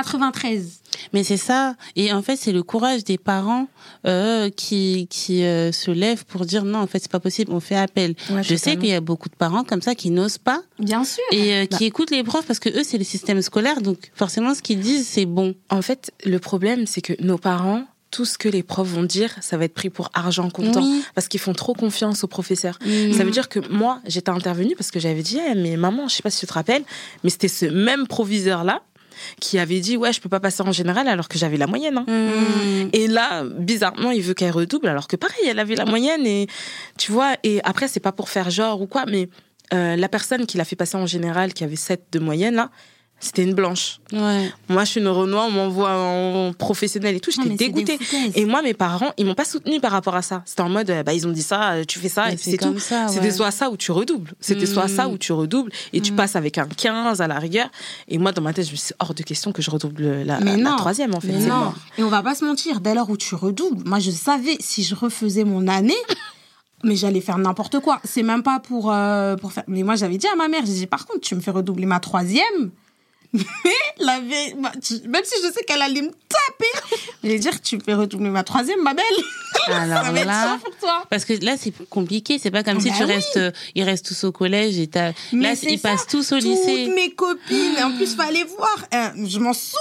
93. 0.04 0.82
Mais 1.14 1.24
c'est 1.24 1.38
ça. 1.38 1.76
Et 1.96 2.12
en 2.12 2.22
fait, 2.22 2.36
c'est 2.38 2.52
le 2.52 2.64
courage 2.64 3.04
des 3.04 3.18
parents 3.18 3.68
euh, 4.06 4.50
qui 4.50 5.08
qui 5.10 5.44
euh, 5.44 5.72
se 5.72 5.92
lèvent 5.92 6.26
pour 6.26 6.46
dire 6.46 6.64
non, 6.66 6.80
en 6.80 6.88
fait, 6.88 7.00
c'est 7.00 7.12
pas 7.12 7.20
possible, 7.20 7.52
on 7.54 7.60
fait 7.60 7.76
appel. 7.76 8.16
Ouais, 8.30 8.44
Je 8.44 8.56
sais 8.56 8.76
qu'il 8.78 8.88
y 8.90 8.94
a 8.94 9.02
beaucoup 9.02 9.30
de 9.30 9.36
parents 9.36 9.64
comme 9.64 9.82
ça 9.82 9.96
qui 9.96 10.10
n'osent 10.10 10.38
pas 10.38 10.62
Bien 10.80 11.04
sûr. 11.04 11.24
et 11.32 11.54
euh, 11.56 11.66
Bah. 11.70 11.78
qui 11.78 11.86
écoutent 11.86 12.12
les 12.12 12.24
profs 12.24 12.46
parce 12.46 12.60
que 12.60 12.70
eux, 12.70 12.84
c'est 12.84 12.98
le 12.98 13.04
système 13.04 13.42
scolaire, 13.42 13.82
donc 13.82 14.12
forcément, 14.16 14.54
ce 14.54 14.62
qu'ils 14.62 14.80
disent, 14.80 15.08
c'est 15.08 15.26
bon. 15.26 15.56
En 15.70 15.82
fait, 15.82 16.12
le 16.26 16.40
problème, 16.40 16.86
c'est 16.88 17.02
que 17.02 17.14
nos 17.22 17.38
parents, 17.38 17.84
tout 18.12 18.26
ce 18.26 18.38
que 18.38 18.48
les 18.48 18.64
profs 18.64 18.88
vont 18.88 19.04
dire, 19.04 19.36
ça 19.42 19.58
va 19.58 19.66
être 19.66 19.74
pris 19.74 19.90
pour 19.90 20.10
argent 20.14 20.50
comptant. 20.50 20.82
Oui. 20.82 21.04
Parce 21.16 21.28
qu'ils 21.28 21.40
font 21.42 21.54
trop 21.54 21.74
confiance 21.74 22.24
aux 22.24 22.28
professeurs. 22.28 22.80
Mm. 22.86 23.14
Ça 23.14 23.24
veut 23.26 23.32
dire 23.32 23.50
que 23.50 23.60
moi, 23.70 24.00
j'étais 24.08 24.30
intervenue 24.32 24.76
parce 24.78 24.92
que 24.92 25.00
j'avais 25.02 25.22
dit, 25.24 25.40
Eh, 25.52 25.56
mais 25.56 25.76
maman, 25.78 26.08
je 26.08 26.16
sais 26.16 26.24
pas 26.24 26.30
si 26.30 26.40
tu 26.40 26.48
te 26.48 26.54
rappelles, 26.54 26.84
mais 27.24 27.30
c'était 27.30 27.50
ce 27.50 27.66
même 27.66 28.08
proviseur-là 28.08 28.82
qui 29.40 29.60
avait 29.60 29.80
dit, 29.80 29.98
ouais, 29.98 30.14
je 30.14 30.22
peux 30.22 30.30
pas 30.30 30.40
passer 30.40 30.64
en 30.64 30.72
général 30.72 31.08
alors 31.08 31.28
que 31.28 31.38
j'avais 31.38 31.58
la 31.58 31.68
moyenne. 31.68 31.98
hein. 31.98 32.06
Mm. 32.08 32.90
Et 32.94 33.08
là, 33.08 33.44
bizarrement, 33.44 34.12
il 34.12 34.22
veut 34.22 34.34
qu'elle 34.34 34.52
redouble, 34.52 34.88
alors 34.88 35.08
que 35.08 35.16
pareil, 35.16 35.46
elle 35.48 35.60
avait 35.60 35.76
la 35.76 35.86
moyenne. 35.86 36.26
Et 36.26 36.48
tu 36.98 37.12
vois, 37.12 37.36
et 37.44 37.62
après, 37.64 37.88
c'est 37.88 38.00
pas 38.00 38.12
pour 38.12 38.30
faire 38.30 38.50
genre 38.50 38.82
ou 38.82 38.88
quoi, 38.88 39.06
mais 39.08 39.30
euh, 39.74 39.96
la 39.96 40.10
personne 40.10 40.46
qui 40.46 40.58
l'a 40.58 40.66
fait 40.66 40.76
passer 40.76 40.98
en 40.98 41.06
général, 41.06 41.54
qui 41.54 41.64
avait 41.64 41.76
7 41.76 42.04
de 42.12 42.20
moyenne, 42.20 42.56
là, 42.56 42.70
c'était 43.20 43.44
une 43.44 43.54
blanche. 43.56 44.00
Ouais. 44.14 44.52
Moi, 44.70 44.84
je 44.84 44.92
suis 44.92 45.00
une 45.02 45.08
Renoir, 45.08 45.48
on 45.48 45.52
m'envoie 45.52 45.92
en 45.96 46.54
professionnel 46.54 47.16
et 47.16 47.20
tout, 47.20 47.32
j'étais 47.32 47.56
dégoûtée. 47.56 47.98
Et 48.36 48.46
moi, 48.46 48.62
mes 48.62 48.74
parents, 48.76 49.12
ils 49.18 49.26
m'ont 49.26 49.34
pas 49.34 49.46
soutenue 49.46 49.80
par 49.80 49.92
rapport 49.94 50.16
à 50.16 50.22
ça. 50.22 50.44
C'était 50.46 50.62
en 50.62 50.70
mode, 50.70 50.90
euh, 50.92 51.02
bah, 51.02 51.14
ils 51.14 51.26
ont 51.26 51.32
dit 51.32 51.42
ça, 51.42 51.72
euh, 51.72 51.84
tu 51.88 51.98
fais 51.98 52.10
ça, 52.10 52.26
Mais 52.28 52.34
et 52.34 52.38
c'est 52.38 52.58
tout. 52.58 52.76
C'était 53.08 53.32
soit 53.32 53.50
ça 53.52 53.70
ou 53.72 53.78
tu 53.78 53.92
redoubles. 53.92 54.34
C'était 54.40 54.66
soit 54.68 54.86
Mm. 54.86 54.96
ça 54.96 55.08
ou 55.08 55.18
tu 55.18 55.32
redoubles 55.32 55.72
et 55.94 56.02
tu 56.02 56.12
Mm. 56.12 56.16
passes 56.18 56.36
avec 56.36 56.58
un 56.60 56.68
15 56.68 57.22
à 57.22 57.28
la 57.28 57.40
rigueur. 57.40 57.70
Et 58.08 58.18
moi, 58.20 58.32
dans 58.32 58.42
ma 58.44 58.54
tête, 58.54 58.68
je 58.68 58.72
me 58.72 58.76
suis 58.78 58.94
hors 59.00 59.14
de 59.16 59.24
question 59.24 59.52
que 59.52 59.62
je 59.62 59.72
redouble 59.72 60.04
la, 60.24 60.40
Mais 60.42 60.58
la 60.58 60.72
non. 60.72 60.76
troisième, 60.76 61.16
en 61.16 61.20
fait. 61.20 61.30
Mais 61.32 61.46
non. 61.48 61.74
Et 61.98 62.04
on 62.04 62.10
va 62.10 62.22
pas 62.22 62.36
se 62.36 62.46
mentir, 62.46 62.80
dès 62.82 62.94
lors 62.94 63.10
où 63.10 63.18
tu 63.18 63.34
redoubles, 63.34 63.88
moi 63.88 64.00
je 64.00 64.12
savais 64.12 64.58
si 64.60 64.84
je 64.84 64.94
refaisais 64.94 65.46
mon 65.46 65.68
année, 65.68 65.94
mais 66.84 66.96
j'allais 66.96 67.22
faire 67.22 67.38
n'importe 67.40 67.80
quoi. 67.80 68.00
C'est 68.04 68.24
même 68.24 68.44
pas 68.44 68.60
pour, 68.60 68.92
euh, 68.92 69.36
pour 69.38 69.52
faire. 69.52 69.64
Mais 69.68 69.82
moi 69.84 69.96
j'avais 69.96 70.18
dit 70.18 70.28
à 70.28 70.36
ma 70.36 70.48
mère, 70.48 70.62
j'ai 70.66 70.74
dit 70.74 70.88
par 70.88 71.08
contre, 71.08 71.22
tu 71.22 71.34
me 71.34 71.40
fais 71.42 71.52
redoubler 71.52 71.86
ma 71.88 72.00
troisième. 72.00 72.70
Mais 73.38 73.74
la 74.00 74.20
vé- 74.20 74.56
ma- 74.60 74.72
tu- 74.72 75.08
même 75.08 75.24
si 75.24 75.36
je 75.44 75.52
sais 75.52 75.64
qu'elle 75.66 75.82
allait 75.82 76.02
me 76.02 76.10
taper, 76.12 76.98
je 77.24 77.30
vais 77.30 77.40
dire 77.40 77.62
tu 77.62 77.80
fais 77.84 77.94
redoubler 77.94 78.30
ma 78.30 78.44
troisième, 78.44 78.82
ma 78.82 78.94
belle. 78.94 79.06
Alors 79.68 80.04
Ça 80.06 80.12
va 80.12 80.24
là, 80.26 80.60
pour 80.64 80.76
toi. 80.78 81.04
parce 81.10 81.26
que 81.26 81.34
là, 81.44 81.56
c'est 81.58 81.74
compliqué. 81.90 82.38
C'est 82.40 82.52
pas 82.52 82.64
comme 82.64 82.80
si 82.80 82.90
Bah 82.90 82.96
tu 82.98 83.04
oui. 83.06 83.14
restes, 83.14 83.38
euh, 83.38 83.52
ils 83.74 83.84
restent 83.84 84.06
tous 84.06 84.24
au 84.26 84.32
collège 84.32 84.78
et 84.78 84.88
t'as, 84.88 85.12
là, 85.34 85.54
ils 85.64 85.80
ça. 85.80 85.90
passent 85.90 86.08
tous 86.08 86.32
au 86.34 86.36
Toutes 86.40 86.46
lycée. 86.50 86.92
mes 86.96 87.12
copines, 87.16 87.78
en 87.84 87.96
plus, 87.96 88.16
fallait 88.16 88.44
voir. 88.44 88.86
euh, 88.94 89.26
je 89.28 89.40
m'en 89.40 89.54
souviens. 89.54 89.80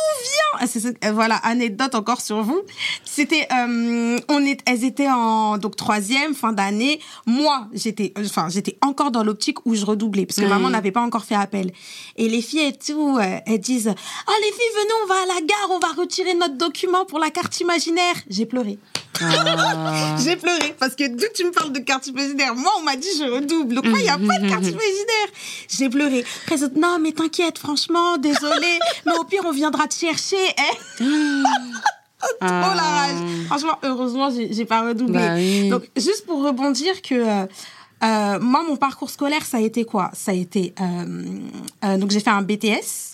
Ah, 0.60 0.64
euh, 1.04 1.12
voilà, 1.12 1.36
anecdote 1.36 1.94
encore 1.94 2.20
sur 2.20 2.42
vous. 2.42 2.60
C'était, 3.04 3.46
euh, 3.52 4.18
on 4.28 4.44
est, 4.46 4.60
elles 4.66 4.84
étaient 4.84 5.08
en 5.10 5.58
donc 5.58 5.76
troisième, 5.76 6.34
fin 6.34 6.52
d'année. 6.52 7.00
Moi, 7.26 7.68
j'étais, 7.74 8.12
enfin, 8.18 8.48
j'étais 8.48 8.78
encore 8.80 9.10
dans 9.10 9.24
l'optique 9.24 9.66
où 9.66 9.74
je 9.74 9.84
redoublais 9.84 10.24
parce 10.26 10.38
que 10.38 10.46
maman 10.46 10.70
n'avait 10.70 10.92
pas 10.92 11.02
encore 11.02 11.24
fait 11.24 11.34
appel. 11.34 11.72
Et 12.16 12.28
les 12.28 12.40
filles 12.42 12.60
et 12.68 12.72
tout, 12.72 13.18
euh, 13.18 13.38
elles 13.46 13.60
disent 13.60 13.88
Ah, 13.88 14.32
les 14.40 14.52
filles, 14.52 14.74
venez, 14.74 14.92
on 15.02 15.06
va 15.06 15.14
à 15.14 15.26
la 15.26 15.46
gare, 15.46 15.70
on 15.70 15.78
va 15.78 15.92
retirer 16.00 16.34
notre 16.34 16.56
document 16.56 17.04
pour 17.04 17.18
la 17.18 17.30
carte 17.30 17.58
imaginaire. 17.60 18.14
J'ai 18.28 18.46
pleuré. 18.46 18.78
Ah. 19.20 20.16
J'ai 20.24 20.36
pleuré 20.36 20.74
parce 20.78 20.94
que 20.94 21.06
d'où 21.08 21.26
tu 21.34 21.44
me 21.44 21.52
parles 21.52 21.72
de 21.72 21.78
carte 21.78 22.06
imaginaire, 22.06 22.54
moi 22.54 22.72
on 22.78 22.82
m'a 22.82 22.96
dit 22.96 23.08
je 23.18 23.24
redouble. 23.24 23.74
Donc 23.76 23.86
moi 23.86 23.98
il 23.98 24.04
n'y 24.04 24.08
a 24.08 24.18
pas 24.18 24.38
de 24.38 24.48
carte 24.48 24.64
imaginaire? 24.64 25.28
J'ai 25.68 25.88
pleuré. 25.88 26.24
Après, 26.46 26.56
non 26.76 26.98
mais 27.00 27.12
t'inquiète, 27.12 27.58
franchement, 27.58 28.18
désolé. 28.18 28.78
mais 29.06 29.12
au 29.18 29.24
pire 29.24 29.42
on 29.44 29.52
viendra 29.52 29.86
te 29.86 29.94
chercher. 29.94 30.36
hein. 30.58 31.02
Trop 32.40 32.48
la 32.48 32.82
rage. 32.82 33.16
Franchement, 33.46 33.78
heureusement 33.82 34.30
j'ai 34.30 34.64
pas 34.64 34.82
redoublé. 34.82 35.18
Bah 35.18 35.34
oui. 35.36 35.68
Donc 35.68 35.82
juste 35.96 36.26
pour 36.26 36.42
rebondir 36.42 37.00
que 37.02 37.14
euh, 37.14 37.46
euh, 38.02 38.38
moi 38.40 38.64
mon 38.66 38.76
parcours 38.76 39.10
scolaire 39.10 39.44
ça 39.44 39.58
a 39.58 39.60
été 39.60 39.84
quoi? 39.84 40.10
Ça 40.14 40.32
a 40.32 40.34
été 40.34 40.74
euh, 40.80 41.96
donc 41.98 42.10
j'ai 42.10 42.20
fait 42.20 42.30
un 42.30 42.42
BTS. 42.42 43.13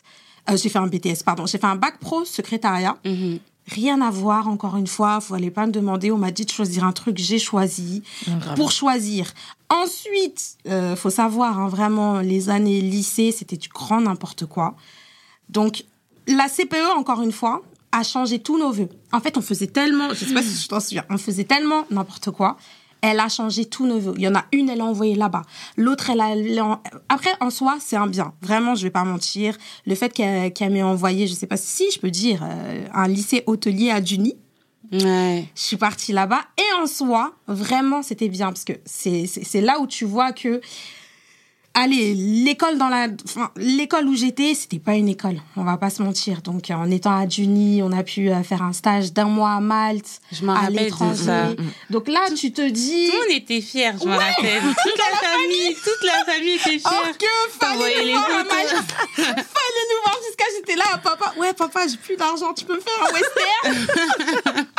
Euh, 0.50 0.56
j'ai 0.56 0.68
fait 0.68 0.78
un 0.78 0.86
BTS, 0.86 1.22
pardon. 1.24 1.46
J'ai 1.46 1.58
fait 1.58 1.66
un 1.66 1.76
bac 1.76 1.98
pro 1.98 2.24
secrétariat. 2.24 2.96
Mhm. 3.04 3.38
Rien 3.68 4.00
à 4.00 4.10
voir, 4.10 4.48
encore 4.48 4.76
une 4.76 4.86
fois. 4.86 5.18
Vous 5.20 5.34
allez 5.34 5.50
pas 5.50 5.66
me 5.66 5.72
demander. 5.72 6.10
On 6.10 6.18
m'a 6.18 6.30
dit 6.30 6.44
de 6.44 6.50
choisir 6.50 6.84
un 6.84 6.92
truc. 6.92 7.18
J'ai 7.18 7.38
choisi 7.38 8.02
grave. 8.26 8.56
pour 8.56 8.72
choisir. 8.72 9.32
Ensuite, 9.68 10.56
euh, 10.66 10.96
faut 10.96 11.10
savoir, 11.10 11.58
hein, 11.58 11.68
vraiment, 11.68 12.20
les 12.20 12.50
années 12.50 12.80
lycée, 12.80 13.32
c'était 13.32 13.56
du 13.56 13.68
grand 13.68 14.00
n'importe 14.00 14.46
quoi. 14.46 14.74
Donc, 15.48 15.84
la 16.26 16.48
CPE, 16.48 16.96
encore 16.96 17.22
une 17.22 17.32
fois, 17.32 17.62
a 17.92 18.02
changé 18.02 18.38
tous 18.40 18.58
nos 18.58 18.72
vœux. 18.72 18.88
En 19.12 19.20
fait, 19.20 19.36
on 19.36 19.42
faisait 19.42 19.66
tellement, 19.66 20.10
je 20.14 20.24
sais 20.24 20.34
pas 20.34 20.42
si 20.42 20.62
je 20.62 20.68
t'en 20.68 20.80
souviens, 20.80 21.04
on 21.10 21.18
faisait 21.18 21.44
tellement 21.44 21.84
n'importe 21.90 22.30
quoi. 22.30 22.56
Elle 23.02 23.20
a 23.20 23.28
changé 23.28 23.64
tous 23.64 23.86
nos 23.86 23.98
vœux. 23.98 24.14
Il 24.16 24.22
y 24.22 24.28
en 24.28 24.34
a 24.34 24.44
une, 24.52 24.68
elle 24.68 24.80
a 24.80 24.84
envoyé 24.84 25.14
là-bas. 25.14 25.42
L'autre, 25.76 26.10
elle 26.10 26.20
a... 26.20 26.80
Après, 27.08 27.30
en 27.40 27.50
soi, 27.50 27.78
c'est 27.80 27.96
un 27.96 28.06
bien. 28.06 28.34
Vraiment, 28.42 28.74
je 28.74 28.82
vais 28.82 28.90
pas 28.90 29.04
mentir. 29.04 29.56
Le 29.86 29.94
fait 29.94 30.12
qu'elle 30.12 30.72
m'ait 30.72 30.82
envoyé, 30.82 31.26
je 31.26 31.34
sais 31.34 31.46
pas 31.46 31.56
si 31.56 31.90
je 31.90 31.98
peux 31.98 32.10
dire, 32.10 32.42
euh, 32.42 32.86
un 32.92 33.08
lycée 33.08 33.42
hôtelier 33.46 33.90
à 33.90 34.00
Duny. 34.00 34.36
Ouais. 34.92 35.44
Je 35.54 35.62
suis 35.62 35.76
partie 35.76 36.12
là-bas. 36.12 36.42
Et 36.58 36.82
en 36.82 36.86
soi, 36.86 37.32
vraiment, 37.46 38.02
c'était 38.02 38.28
bien. 38.28 38.48
Parce 38.48 38.64
que 38.64 38.74
c'est 38.84 39.60
là 39.60 39.78
où 39.80 39.86
tu 39.86 40.04
vois 40.04 40.32
que... 40.32 40.60
Allez, 41.72 42.14
l'école 42.14 42.78
dans 42.78 42.88
la, 42.88 43.06
enfin, 43.24 43.50
l'école 43.56 44.06
où 44.08 44.16
j'étais, 44.16 44.54
c'était 44.54 44.80
pas 44.80 44.94
une 44.94 45.08
école. 45.08 45.40
On 45.56 45.62
va 45.62 45.76
pas 45.76 45.88
se 45.88 46.02
mentir. 46.02 46.42
Donc, 46.42 46.68
euh, 46.68 46.74
en 46.74 46.90
étant 46.90 47.16
à 47.16 47.26
Duny, 47.26 47.80
on 47.82 47.92
a 47.92 48.02
pu 48.02 48.28
euh, 48.28 48.42
faire 48.42 48.62
un 48.62 48.72
stage 48.72 49.12
d'un 49.12 49.26
mois 49.26 49.52
à 49.52 49.60
Malte, 49.60 50.20
Je 50.32 50.44
m'en 50.44 50.54
à 50.54 50.68
l'étranger. 50.68 51.24
ça. 51.24 51.48
Donc 51.88 52.08
là, 52.08 52.20
tu 52.36 52.52
te 52.52 52.68
dis, 52.68 53.06
Tout 53.06 53.12
le 53.12 53.18
monde 53.18 53.36
était 53.42 53.60
fier, 53.60 53.94
je 54.02 54.04
me 54.04 54.12
rappelle. 54.12 54.62
Toute 54.82 54.98
la 54.98 55.16
famille, 55.16 55.76
toute 55.76 56.04
la 56.04 56.32
famille 56.32 56.54
était 56.54 56.78
fière. 56.80 57.16
que 57.16 57.58
T'envoyais 57.58 57.94
fallait 57.94 58.12
nous 58.14 58.18
voir 58.18 58.40
à. 58.40 58.44
Malte. 58.44 58.70
fallait 59.16 59.86
nous 59.90 60.02
voir 60.04 60.18
jusqu'à 60.26 60.44
j'étais 60.56 60.76
là, 60.76 60.98
papa. 61.02 61.34
Ouais, 61.38 61.52
papa, 61.54 61.86
j'ai 61.86 61.98
plus 61.98 62.16
d'argent. 62.16 62.52
Tu 62.52 62.64
peux 62.64 62.74
me 62.74 62.80
faire 62.80 63.08
un 63.08 63.12
western? 63.12 64.66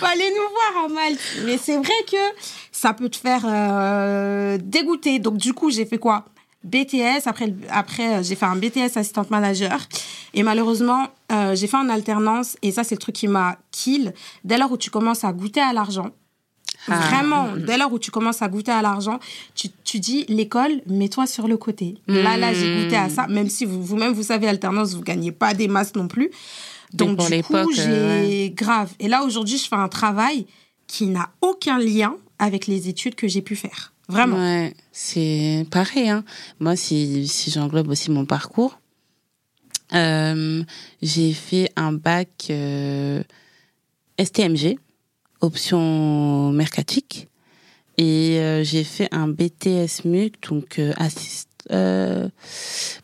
Fallait 0.00 0.30
nous 0.30 0.50
voir 0.50 0.84
à 0.84 0.88
Malte. 0.88 1.20
Mais 1.44 1.58
c'est 1.58 1.76
vrai 1.76 2.04
que 2.10 2.16
ça 2.84 2.92
peut 2.92 3.08
te 3.08 3.16
faire 3.16 3.42
euh, 3.46 4.58
dégoûter. 4.62 5.18
Donc 5.18 5.36
du 5.38 5.52
coup, 5.54 5.70
j'ai 5.70 5.86
fait 5.86 5.98
quoi? 5.98 6.26
BTS. 6.64 7.22
Après, 7.26 7.48
après 7.70 8.08
euh, 8.16 8.22
j'ai 8.22 8.36
fait 8.36 8.46
un 8.46 8.56
BTS 8.56 8.96
assistante 8.96 9.30
manager. 9.30 9.78
Et 10.34 10.42
malheureusement, 10.42 11.02
euh, 11.32 11.54
j'ai 11.54 11.66
fait 11.66 11.76
en 11.76 11.88
alternance. 11.88 12.56
Et 12.62 12.70
ça, 12.72 12.84
c'est 12.84 12.94
le 12.94 13.00
truc 13.00 13.14
qui 13.14 13.28
m'a 13.28 13.56
kill. 13.70 14.12
Dès 14.44 14.58
lors 14.58 14.70
où 14.72 14.76
tu 14.76 14.90
commences 14.90 15.24
à 15.24 15.32
goûter 15.32 15.60
à 15.60 15.72
l'argent, 15.72 16.10
Ah. 16.88 16.96
Vraiment, 17.08 17.44
dès 17.68 17.78
lors 17.78 17.90
où 17.94 17.98
tu 17.98 18.10
commences 18.10 18.42
à 18.42 18.48
goûter 18.54 18.72
à 18.72 18.82
l'argent, 18.82 19.18
tu, 19.54 19.68
tu 19.88 19.96
dis 20.00 20.20
l'école, 20.28 20.74
mets-toi 20.86 21.24
sur 21.26 21.46
le 21.48 21.56
côté. 21.56 21.86
Là, 22.08 22.36
là, 22.36 22.52
j'ai 22.52 22.68
goûté 22.76 22.96
à 22.96 23.08
ça, 23.08 23.26
même 23.36 23.48
si 23.48 23.64
vous- 23.64 23.82
vous-même, 23.82 24.12
vous, 24.12 24.24
savez, 24.32 24.46
alternance, 24.48 24.92
vous 24.96 25.00
gagnez 25.10 25.32
pas 25.32 25.54
des 25.54 25.68
masses 25.68 25.94
non 25.94 26.08
plus. 26.14 26.28
Donc, 26.92 27.10
du 27.16 27.24
coup, 27.24 27.30
l'époque, 27.30 27.72
j'ai 27.74 27.82
euh, 27.88 28.48
grave. 28.62 28.90
Et 29.02 29.08
là, 29.08 29.24
aujourd'hui, 29.24 29.56
je 29.56 29.66
fais 29.70 29.76
un 29.88 29.88
travail 30.00 30.46
qui 30.86 31.06
n'a 31.06 31.26
aucun 31.40 31.78
lien 31.78 32.12
avec 32.44 32.66
les 32.66 32.88
études 32.88 33.14
que 33.14 33.28
j'ai 33.28 33.42
pu 33.42 33.56
faire. 33.56 33.92
Vraiment. 34.08 34.70
C'est 34.92 35.66
pareil. 35.70 36.08
Hein. 36.08 36.24
Moi, 36.60 36.76
si, 36.76 37.26
si 37.26 37.50
j'englobe 37.50 37.88
aussi 37.88 38.10
mon 38.10 38.26
parcours, 38.26 38.78
euh, 39.94 40.62
j'ai 41.02 41.32
fait 41.32 41.70
un 41.76 41.92
bac 41.92 42.28
euh, 42.50 43.22
STMG, 44.22 44.78
option 45.40 46.52
mercatique, 46.52 47.28
et 47.96 48.38
euh, 48.40 48.64
j'ai 48.64 48.84
fait 48.84 49.08
un 49.12 49.28
BTS 49.28 50.04
MUC, 50.04 50.34
donc 50.48 50.80
assist, 50.96 51.48
euh, 51.72 52.28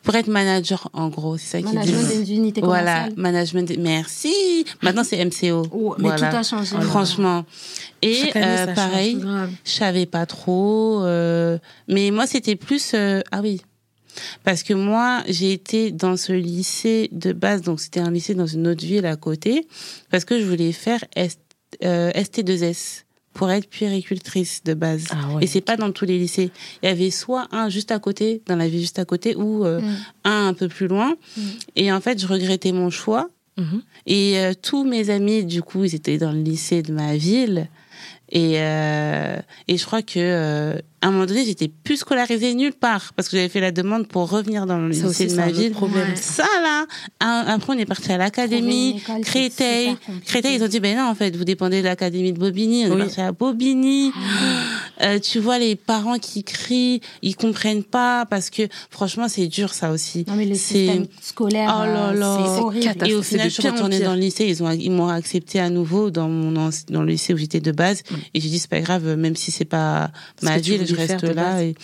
pour 0.02 0.14
être 0.14 0.26
manager 0.28 0.88
en 0.92 1.08
gros, 1.08 1.36
c'est 1.38 1.46
ça 1.46 1.58
qu'ils 1.62 1.74
Management 1.78 2.08
des 2.08 2.32
unités 2.34 2.60
Voilà, 2.60 3.08
management. 3.16 3.66
des- 3.68 3.76
Merci. 3.76 4.64
Maintenant 4.82 5.04
c'est 5.04 5.24
MCO. 5.24 5.66
Oh, 5.72 5.94
mais 5.98 6.08
Voilà. 6.08 6.30
tout 6.30 6.36
a 6.36 6.42
changé. 6.42 6.76
Franchement. 6.80 7.44
Et 8.02 8.30
année, 8.34 8.46
euh, 8.46 8.74
pareil, 8.74 9.18
je 9.64 9.70
savais 9.70 10.06
pas 10.06 10.26
trop. 10.26 11.02
euh, 11.04 11.58
mais 11.88 12.10
moi, 12.10 12.26
c'était 12.26 12.56
plus... 12.56 12.92
euh, 12.94 13.20
ah 13.30 13.40
oui. 13.42 13.60
Parce 14.44 14.62
que 14.62 14.74
moi, 14.74 15.22
j'ai 15.28 15.52
été 15.52 15.92
dans 15.92 16.16
ce 16.16 16.32
lycée 16.32 17.08
de 17.12 17.32
base, 17.32 17.62
donc 17.62 17.80
c'était 17.80 18.00
un 18.00 18.10
lycée 18.10 18.34
dans 18.34 18.46
une 18.46 18.66
autre 18.66 18.84
ville 18.84 19.06
à 19.06 19.16
côté, 19.16 19.66
parce 20.10 20.24
que 20.24 20.40
je 20.40 20.44
voulais 20.46 20.72
faire 20.72 21.04
S- 21.14 21.38
euh, 21.84 22.10
ST2S 22.12 23.04
pour 23.32 23.50
être 23.50 23.68
puéricultrice 23.68 24.62
de 24.64 24.74
base. 24.74 25.04
Ah 25.10 25.34
ouais. 25.34 25.44
Et 25.44 25.46
c'est 25.46 25.60
pas 25.60 25.76
dans 25.76 25.92
tous 25.92 26.04
les 26.04 26.18
lycées. 26.18 26.50
Il 26.82 26.86
y 26.86 26.88
avait 26.92 27.10
soit 27.10 27.46
un 27.52 27.68
juste 27.68 27.90
à 27.92 27.98
côté, 27.98 28.42
dans 28.46 28.56
la 28.56 28.68
ville 28.68 28.80
juste 28.80 28.98
à 28.98 29.04
côté, 29.04 29.36
ou 29.36 29.64
euh, 29.64 29.80
Mm. 29.80 29.96
un 30.24 30.46
un 30.48 30.54
peu 30.54 30.68
plus 30.68 30.88
loin. 30.88 31.14
Mm. 31.36 31.40
Et 31.76 31.92
en 31.92 32.00
fait, 32.00 32.20
je 32.20 32.26
regrettais 32.26 32.72
mon 32.72 32.90
choix. 32.90 33.28
Mhm. 33.60 33.82
Et 34.06 34.38
euh, 34.38 34.52
tous 34.60 34.84
mes 34.84 35.10
amis, 35.10 35.44
du 35.44 35.62
coup, 35.62 35.84
ils 35.84 35.94
étaient 35.94 36.18
dans 36.18 36.32
le 36.32 36.40
lycée 36.40 36.82
de 36.82 36.92
ma 36.92 37.16
ville. 37.16 37.68
Et, 38.32 38.54
euh, 38.60 39.36
et 39.66 39.76
je 39.76 39.84
crois 39.84 40.02
que 40.02 40.18
euh, 40.18 40.78
à 41.02 41.08
un 41.08 41.10
moment 41.10 41.26
donné, 41.26 41.44
j'étais 41.44 41.66
plus 41.68 41.96
scolarisée 41.96 42.54
nulle 42.54 42.72
part 42.72 43.12
parce 43.16 43.28
que 43.28 43.36
j'avais 43.36 43.48
fait 43.48 43.60
la 43.60 43.72
demande 43.72 44.06
pour 44.06 44.30
revenir 44.30 44.66
dans 44.66 44.78
le 44.78 44.92
Ça 44.92 45.08
lycée 45.08 45.24
aussi, 45.24 45.32
de 45.34 45.34
ma 45.36 45.46
un 45.46 45.50
ville. 45.50 45.72
problème. 45.72 46.14
Ça 46.14 46.46
là, 46.62 46.86
après 47.18 47.74
on 47.74 47.78
est 47.78 47.86
parti 47.86 48.12
à 48.12 48.18
l'académie, 48.18 49.02
Créteil. 49.22 49.96
Créteil, 50.26 50.56
ils 50.56 50.62
ont 50.62 50.68
dit 50.68 50.78
ben 50.78 50.96
non 50.96 51.06
en 51.08 51.14
fait, 51.16 51.34
vous 51.36 51.44
dépendez 51.44 51.80
de 51.80 51.86
l'académie 51.86 52.32
de 52.32 52.38
Bobigny. 52.38 52.86
On 52.86 52.96
est 52.98 53.00
parti 53.00 53.20
à 53.20 53.32
Bobigny. 53.32 54.12
Euh, 55.02 55.18
tu 55.18 55.38
vois 55.38 55.58
les 55.58 55.76
parents 55.76 56.18
qui 56.18 56.44
crient, 56.44 57.00
ils 57.22 57.34
comprennent 57.36 57.84
pas 57.84 58.26
parce 58.26 58.50
que 58.50 58.62
franchement 58.90 59.28
c'est 59.28 59.46
dur 59.46 59.72
ça 59.72 59.90
aussi. 59.92 60.24
Non, 60.28 60.34
mais 60.34 60.44
le 60.44 60.54
C'est- 60.54 60.86
système 60.86 61.06
scolaire, 61.22 61.74
Oh 61.80 61.84
là 61.86 62.08
euh, 62.10 62.12
là. 62.14 62.38
c'est 62.38 62.60
horrible. 62.62 63.06
Et 63.06 63.14
au 63.14 63.22
final, 63.22 63.48
je 63.48 63.54
suis 63.60 63.68
retournée 63.68 64.00
dans 64.00 64.14
le 64.14 64.20
lycée. 64.20 64.46
Ils 64.46 64.62
ont, 64.62 64.70
ils 64.70 64.90
m'ont 64.90 65.08
accepté 65.08 65.58
à 65.60 65.70
nouveau 65.70 66.10
dans 66.10 66.28
mon 66.28 66.70
dans 66.88 67.02
le 67.02 67.06
lycée 67.10 67.32
où 67.32 67.36
j'étais 67.36 67.60
de 67.60 67.72
base. 67.72 68.02
Et 68.34 68.40
j'ai 68.40 68.48
dit 68.48 68.58
c'est 68.58 68.68
pas 68.70 68.80
grave, 68.80 69.16
même 69.16 69.36
si 69.36 69.50
c'est 69.50 69.64
pas 69.64 70.10
ma 70.42 70.58
ville, 70.58 70.86
je 70.86 70.94
reste 70.94 71.22
là. 71.22 71.62
Et, 71.62 71.74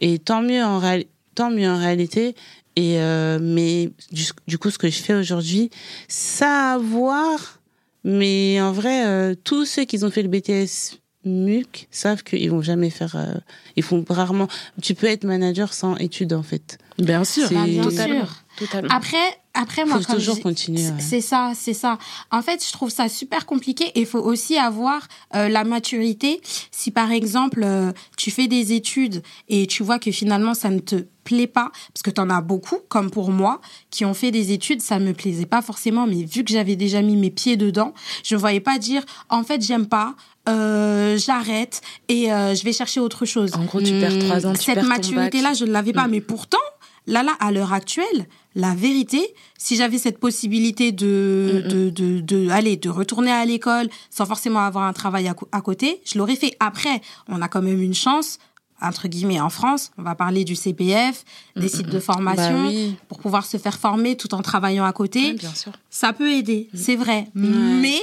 et 0.00 0.18
tant 0.18 0.42
mieux 0.42 0.62
en 0.64 0.78
réalité. 0.78 1.10
Tant 1.34 1.50
mieux 1.50 1.68
en 1.68 1.78
réalité. 1.78 2.36
Et 2.76 2.98
euh, 3.00 3.38
mais 3.42 3.90
du, 4.12 4.24
du 4.46 4.58
coup, 4.58 4.70
ce 4.70 4.78
que 4.78 4.88
je 4.88 4.98
fais 5.02 5.14
aujourd'hui, 5.14 5.70
ça 6.06 6.70
a 6.70 6.74
à 6.74 6.78
voir. 6.78 7.58
Mais 8.04 8.60
en 8.60 8.70
vrai, 8.70 9.06
euh, 9.06 9.34
tous 9.42 9.64
ceux 9.64 9.84
qui 9.84 10.04
ont 10.04 10.10
fait 10.10 10.22
le 10.22 10.28
BTS 10.28 10.98
MUC 11.24 11.88
savent 11.90 12.22
qu'ils 12.22 12.50
vont 12.50 12.62
jamais 12.62 12.90
faire. 12.90 13.16
euh, 13.16 13.34
ils 13.76 13.82
font 13.82 14.04
rarement. 14.08 14.48
Tu 14.82 14.94
peux 14.94 15.06
être 15.06 15.24
manager 15.24 15.72
sans 15.72 15.96
études 15.96 16.32
en 16.32 16.42
fait. 16.42 16.78
Bien 16.98 17.24
sûr. 17.24 17.48
Bah, 17.50 17.64
bien 17.66 17.82
totalement. 17.82 18.20
sûr. 18.26 18.34
Totalement. 18.56 18.94
Après, 18.94 19.16
après 19.54 19.84
moi, 19.84 19.98
Faut 19.98 20.04
comme 20.04 20.14
toujours 20.16 20.36
je- 20.36 20.40
continuer, 20.42 20.78
c'est- 20.78 20.90
ouais. 20.92 21.00
C'est 21.00 21.20
ça, 21.20 21.52
c'est 21.56 21.74
ça. 21.74 21.98
En 22.30 22.40
fait, 22.40 22.64
je 22.64 22.70
trouve 22.70 22.88
ça 22.88 23.08
super 23.08 23.46
compliqué. 23.46 23.86
Et 23.96 24.00
il 24.02 24.06
faut 24.06 24.20
aussi 24.20 24.56
avoir 24.58 25.08
euh, 25.34 25.48
la 25.48 25.64
maturité. 25.64 26.40
Si 26.70 26.92
par 26.92 27.10
exemple, 27.10 27.62
euh, 27.64 27.90
tu 28.16 28.30
fais 28.30 28.46
des 28.46 28.72
études 28.72 29.22
et 29.48 29.66
tu 29.66 29.82
vois 29.82 29.98
que 29.98 30.12
finalement 30.12 30.54
ça 30.54 30.70
ne 30.70 30.78
te 30.78 31.04
plaît 31.24 31.48
pas, 31.48 31.72
parce 31.92 32.02
que 32.02 32.10
tu 32.10 32.20
en 32.20 32.30
as 32.30 32.42
beaucoup, 32.42 32.78
comme 32.88 33.10
pour 33.10 33.30
moi, 33.32 33.60
qui 33.90 34.04
ont 34.04 34.14
fait 34.14 34.30
des 34.30 34.52
études, 34.52 34.82
ça 34.82 34.98
me 35.00 35.14
plaisait 35.14 35.46
pas 35.46 35.62
forcément, 35.62 36.06
mais 36.06 36.22
vu 36.22 36.44
que 36.44 36.52
j'avais 36.52 36.76
déjà 36.76 37.00
mis 37.02 37.16
mes 37.16 37.30
pieds 37.30 37.56
dedans, 37.56 37.92
je 38.22 38.34
ne 38.36 38.40
voyais 38.40 38.60
pas 38.60 38.78
dire, 38.78 39.02
en 39.30 39.42
fait, 39.42 39.62
j'aime 39.62 39.86
pas, 39.86 40.14
euh, 40.48 41.16
j'arrête 41.16 41.80
et 42.08 42.32
euh, 42.32 42.54
je 42.54 42.64
vais 42.64 42.72
chercher 42.72 43.00
autre 43.00 43.24
chose. 43.24 43.52
En 43.54 43.64
gros, 43.64 43.80
tu 43.80 43.92
perds 43.98 44.18
trois 44.18 44.46
ans, 44.46 44.52
tu 44.52 44.62
Cette 44.62 44.82
maturité-là, 44.82 45.54
je 45.54 45.64
ne 45.64 45.70
l'avais 45.72 45.92
pas. 45.92 46.06
Mais 46.08 46.20
pourtant, 46.20 46.58
là, 47.06 47.22
là, 47.22 47.32
à 47.40 47.50
l'heure 47.52 47.72
actuelle, 47.72 48.26
la 48.54 48.74
vérité, 48.74 49.20
si 49.58 49.76
j'avais 49.76 49.98
cette 49.98 50.18
possibilité 50.18 50.92
de, 50.92 51.64
de, 51.68 51.90
de, 51.90 52.20
de, 52.20 52.48
allez, 52.50 52.76
de 52.76 52.88
retourner 52.90 53.30
à 53.32 53.44
l'école 53.44 53.88
sans 54.10 54.26
forcément 54.26 54.60
avoir 54.60 54.84
un 54.84 54.92
travail 54.92 55.28
à, 55.28 55.60
côté, 55.60 56.00
je 56.04 56.18
l'aurais 56.18 56.36
fait. 56.36 56.56
Après, 56.60 57.00
on 57.28 57.40
a 57.42 57.48
quand 57.48 57.62
même 57.62 57.80
une 57.82 57.94
chance, 57.94 58.38
entre 58.80 59.08
guillemets, 59.08 59.40
en 59.40 59.50
France. 59.50 59.90
On 59.98 60.02
va 60.02 60.14
parler 60.14 60.44
du 60.44 60.54
CPF, 60.56 61.24
des 61.56 61.68
sites 61.68 61.88
de 61.88 61.98
formation, 61.98 62.64
Bah 62.64 62.68
oui. 62.68 62.94
pour 63.08 63.18
pouvoir 63.18 63.44
se 63.46 63.56
faire 63.56 63.78
former 63.78 64.16
tout 64.16 64.34
en 64.34 64.42
travaillant 64.42 64.84
à 64.84 64.92
côté 64.92 65.32
bien 65.32 65.54
sûr. 65.54 65.72
ça 65.90 66.12
peut 66.12 66.30
aider, 66.30 66.68
Mm. 66.72 66.76
c'est 66.76 66.96
vrai. 66.96 67.26
Mais 67.34 68.00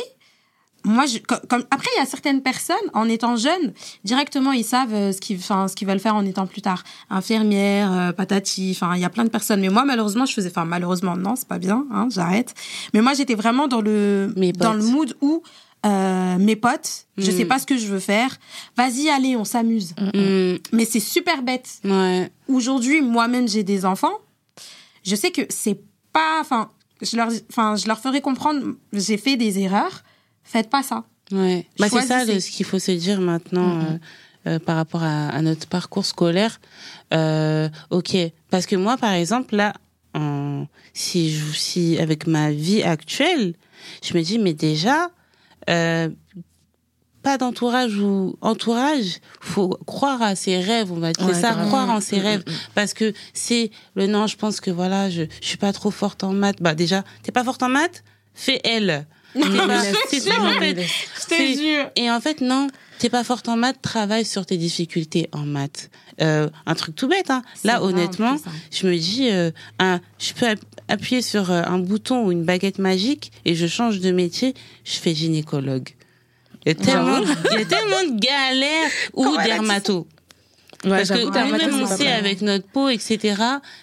moi, 0.83 1.05
je, 1.05 1.19
co- 1.19 1.35
comme, 1.49 1.63
après, 1.71 1.87
il 1.95 1.99
y 1.99 2.01
a 2.01 2.05
certaines 2.05 2.41
personnes, 2.41 2.75
en 2.93 3.07
étant 3.09 3.35
jeunes, 3.35 3.73
directement, 4.03 4.51
ils 4.51 4.63
savent 4.63 4.93
euh, 4.93 5.11
ce 5.11 5.19
qu'ils, 5.21 5.37
enfin, 5.37 5.67
ce 5.67 5.75
qu'ils 5.75 5.87
veulent 5.87 5.99
faire 5.99 6.15
en 6.15 6.25
étant 6.25 6.47
plus 6.47 6.61
tard. 6.61 6.83
Infirmière, 7.09 7.91
euh, 7.93 8.11
patati, 8.11 8.71
enfin, 8.75 8.95
il 8.95 9.01
y 9.01 9.05
a 9.05 9.09
plein 9.09 9.23
de 9.25 9.29
personnes. 9.29 9.61
Mais 9.61 9.69
moi, 9.69 9.85
malheureusement, 9.85 10.25
je 10.25 10.33
faisais, 10.33 10.49
enfin, 10.49 10.65
malheureusement, 10.65 11.15
non, 11.15 11.35
c'est 11.35 11.47
pas 11.47 11.59
bien, 11.59 11.85
hein, 11.91 12.07
j'arrête. 12.11 12.53
Mais 12.93 13.01
moi, 13.01 13.13
j'étais 13.13 13.35
vraiment 13.35 13.67
dans 13.67 13.81
le, 13.81 14.33
Mes 14.37 14.51
dans 14.53 14.73
le 14.73 14.83
mood 14.83 15.15
où, 15.21 15.43
euh, 15.85 16.37
mes 16.37 16.55
potes, 16.55 17.05
je 17.17 17.31
Mm. 17.31 17.37
sais 17.37 17.45
pas 17.45 17.59
ce 17.59 17.65
que 17.65 17.77
je 17.77 17.87
veux 17.87 17.99
faire. 17.99 18.37
Vas-y, 18.77 19.09
allez, 19.09 19.35
on 19.35 19.45
s'amuse. 19.45 19.93
Mm, 20.13 20.55
Mais 20.73 20.85
c'est 20.85 20.99
super 20.99 21.41
bête. 21.43 21.69
ouais. 21.83 22.31
Aujourd'hui, 22.47 23.01
moi-même, 23.01 23.47
j'ai 23.47 23.63
des 23.63 23.85
enfants. 23.85 24.13
Je 25.03 25.15
sais 25.15 25.31
que 25.31 25.41
c'est 25.49 25.79
pas, 26.13 26.39
enfin, 26.41 26.69
je 27.01 27.15
leur, 27.17 27.29
enfin, 27.49 27.75
je 27.75 27.87
leur 27.87 27.99
ferai 27.99 28.21
comprendre, 28.21 28.75
j'ai 28.93 29.17
fait 29.17 29.37
des 29.37 29.57
erreurs. 29.59 30.03
Faites 30.43 30.69
pas 30.69 30.83
ça. 30.83 31.03
Ouais. 31.31 31.65
Bah, 31.79 31.87
c'est 31.89 32.01
ça 32.01 32.25
le- 32.25 32.39
ce 32.39 32.49
qu'il 32.51 32.65
faut 32.65 32.79
se 32.79 32.91
dire 32.91 33.21
maintenant 33.21 33.79
euh, 33.79 33.97
euh, 34.47 34.59
par 34.59 34.75
rapport 34.75 35.03
à, 35.03 35.29
à 35.29 35.41
notre 35.41 35.67
parcours 35.67 36.05
scolaire. 36.05 36.59
Euh, 37.13 37.69
ok, 37.89 38.17
parce 38.49 38.65
que 38.65 38.75
moi, 38.75 38.97
par 38.97 39.13
exemple, 39.13 39.55
là, 39.55 39.73
en- 40.13 40.65
si 40.93 41.31
je, 41.31 41.53
si 41.53 41.97
avec 41.99 42.27
ma 42.27 42.51
vie 42.51 42.83
actuelle, 42.83 43.53
je 44.03 44.13
me 44.17 44.21
dis 44.21 44.39
mais 44.39 44.53
déjà, 44.53 45.09
euh, 45.69 46.09
pas 47.21 47.37
d'entourage 47.37 47.95
ou 47.97 48.35
entourage, 48.41 49.19
faut 49.39 49.77
croire 49.85 50.21
à 50.23 50.35
ses 50.35 50.59
rêves, 50.59 50.91
on 50.91 50.99
va 50.99 51.11
dire 51.13 51.27
Ouais, 51.27 51.33
ça, 51.35 51.51
grave. 51.51 51.67
croire 51.67 51.89
en 51.91 52.01
ses 52.01 52.19
rêves, 52.19 52.43
parce 52.73 52.93
que 52.95 53.13
c'est 53.33 53.69
le 53.95 54.07
non, 54.07 54.25
je 54.25 54.35
pense 54.37 54.59
que 54.59 54.71
voilà, 54.71 55.09
je, 55.11 55.23
je 55.39 55.47
suis 55.47 55.57
pas 55.57 55.71
trop 55.71 55.91
forte 55.91 56.23
en 56.23 56.33
maths. 56.33 56.61
Bah 56.61 56.73
déjà, 56.73 57.03
t'es 57.21 57.31
pas 57.31 57.43
forte 57.43 57.61
en 57.61 57.69
maths, 57.69 58.03
fais 58.33 58.59
elle. 58.63 59.05
C'est 60.09 60.19
ça, 60.19 60.41
en 60.41 60.59
fait. 60.59 60.75
Je 60.81 61.25
te 61.25 61.35
jure. 61.59 61.89
Et 61.95 62.09
en 62.11 62.19
fait, 62.21 62.41
non, 62.41 62.67
t'es 62.99 63.09
pas 63.09 63.23
forte 63.23 63.47
en 63.49 63.55
maths, 63.57 63.81
travaille 63.81 64.25
sur 64.25 64.45
tes 64.45 64.57
difficultés 64.57 65.29
en 65.31 65.45
maths. 65.45 65.89
Euh, 66.21 66.49
un 66.65 66.75
truc 66.75 66.95
tout 66.95 67.07
bête, 67.07 67.29
hein. 67.29 67.41
Là, 67.63 67.81
honnêtement, 67.83 68.35
je 68.71 68.87
me 68.87 68.95
dis, 68.97 69.29
euh, 69.31 69.51
un, 69.79 70.01
je 70.19 70.33
peux 70.33 70.47
app- 70.47 70.59
appuyer 70.87 71.21
sur 71.21 71.49
euh, 71.51 71.63
un 71.65 71.79
bouton 71.79 72.25
ou 72.25 72.31
une 72.31 72.43
baguette 72.43 72.77
magique 72.79 73.31
et 73.45 73.55
je 73.55 73.65
change 73.67 73.99
de 74.01 74.11
métier, 74.11 74.53
je 74.83 74.97
fais 74.99 75.15
gynécologue. 75.15 75.89
Il 76.65 76.69
y 76.69 76.71
a 76.73 76.75
tellement, 76.75 77.19
il 77.51 77.59
y 77.59 77.61
a 77.63 77.65
tellement 77.65 78.13
de 78.13 78.19
galères 78.19 78.89
ou 79.13 79.23
dermato. 79.47 80.07
Ouais, 80.83 80.89
Parce 80.97 81.09
que 81.09 81.23
nous-mêmes, 81.25 81.83
on 81.83 81.85
sait 81.95 82.11
avec 82.11 82.41
notre 82.41 82.67
peau, 82.67 82.89
etc., 82.89 83.35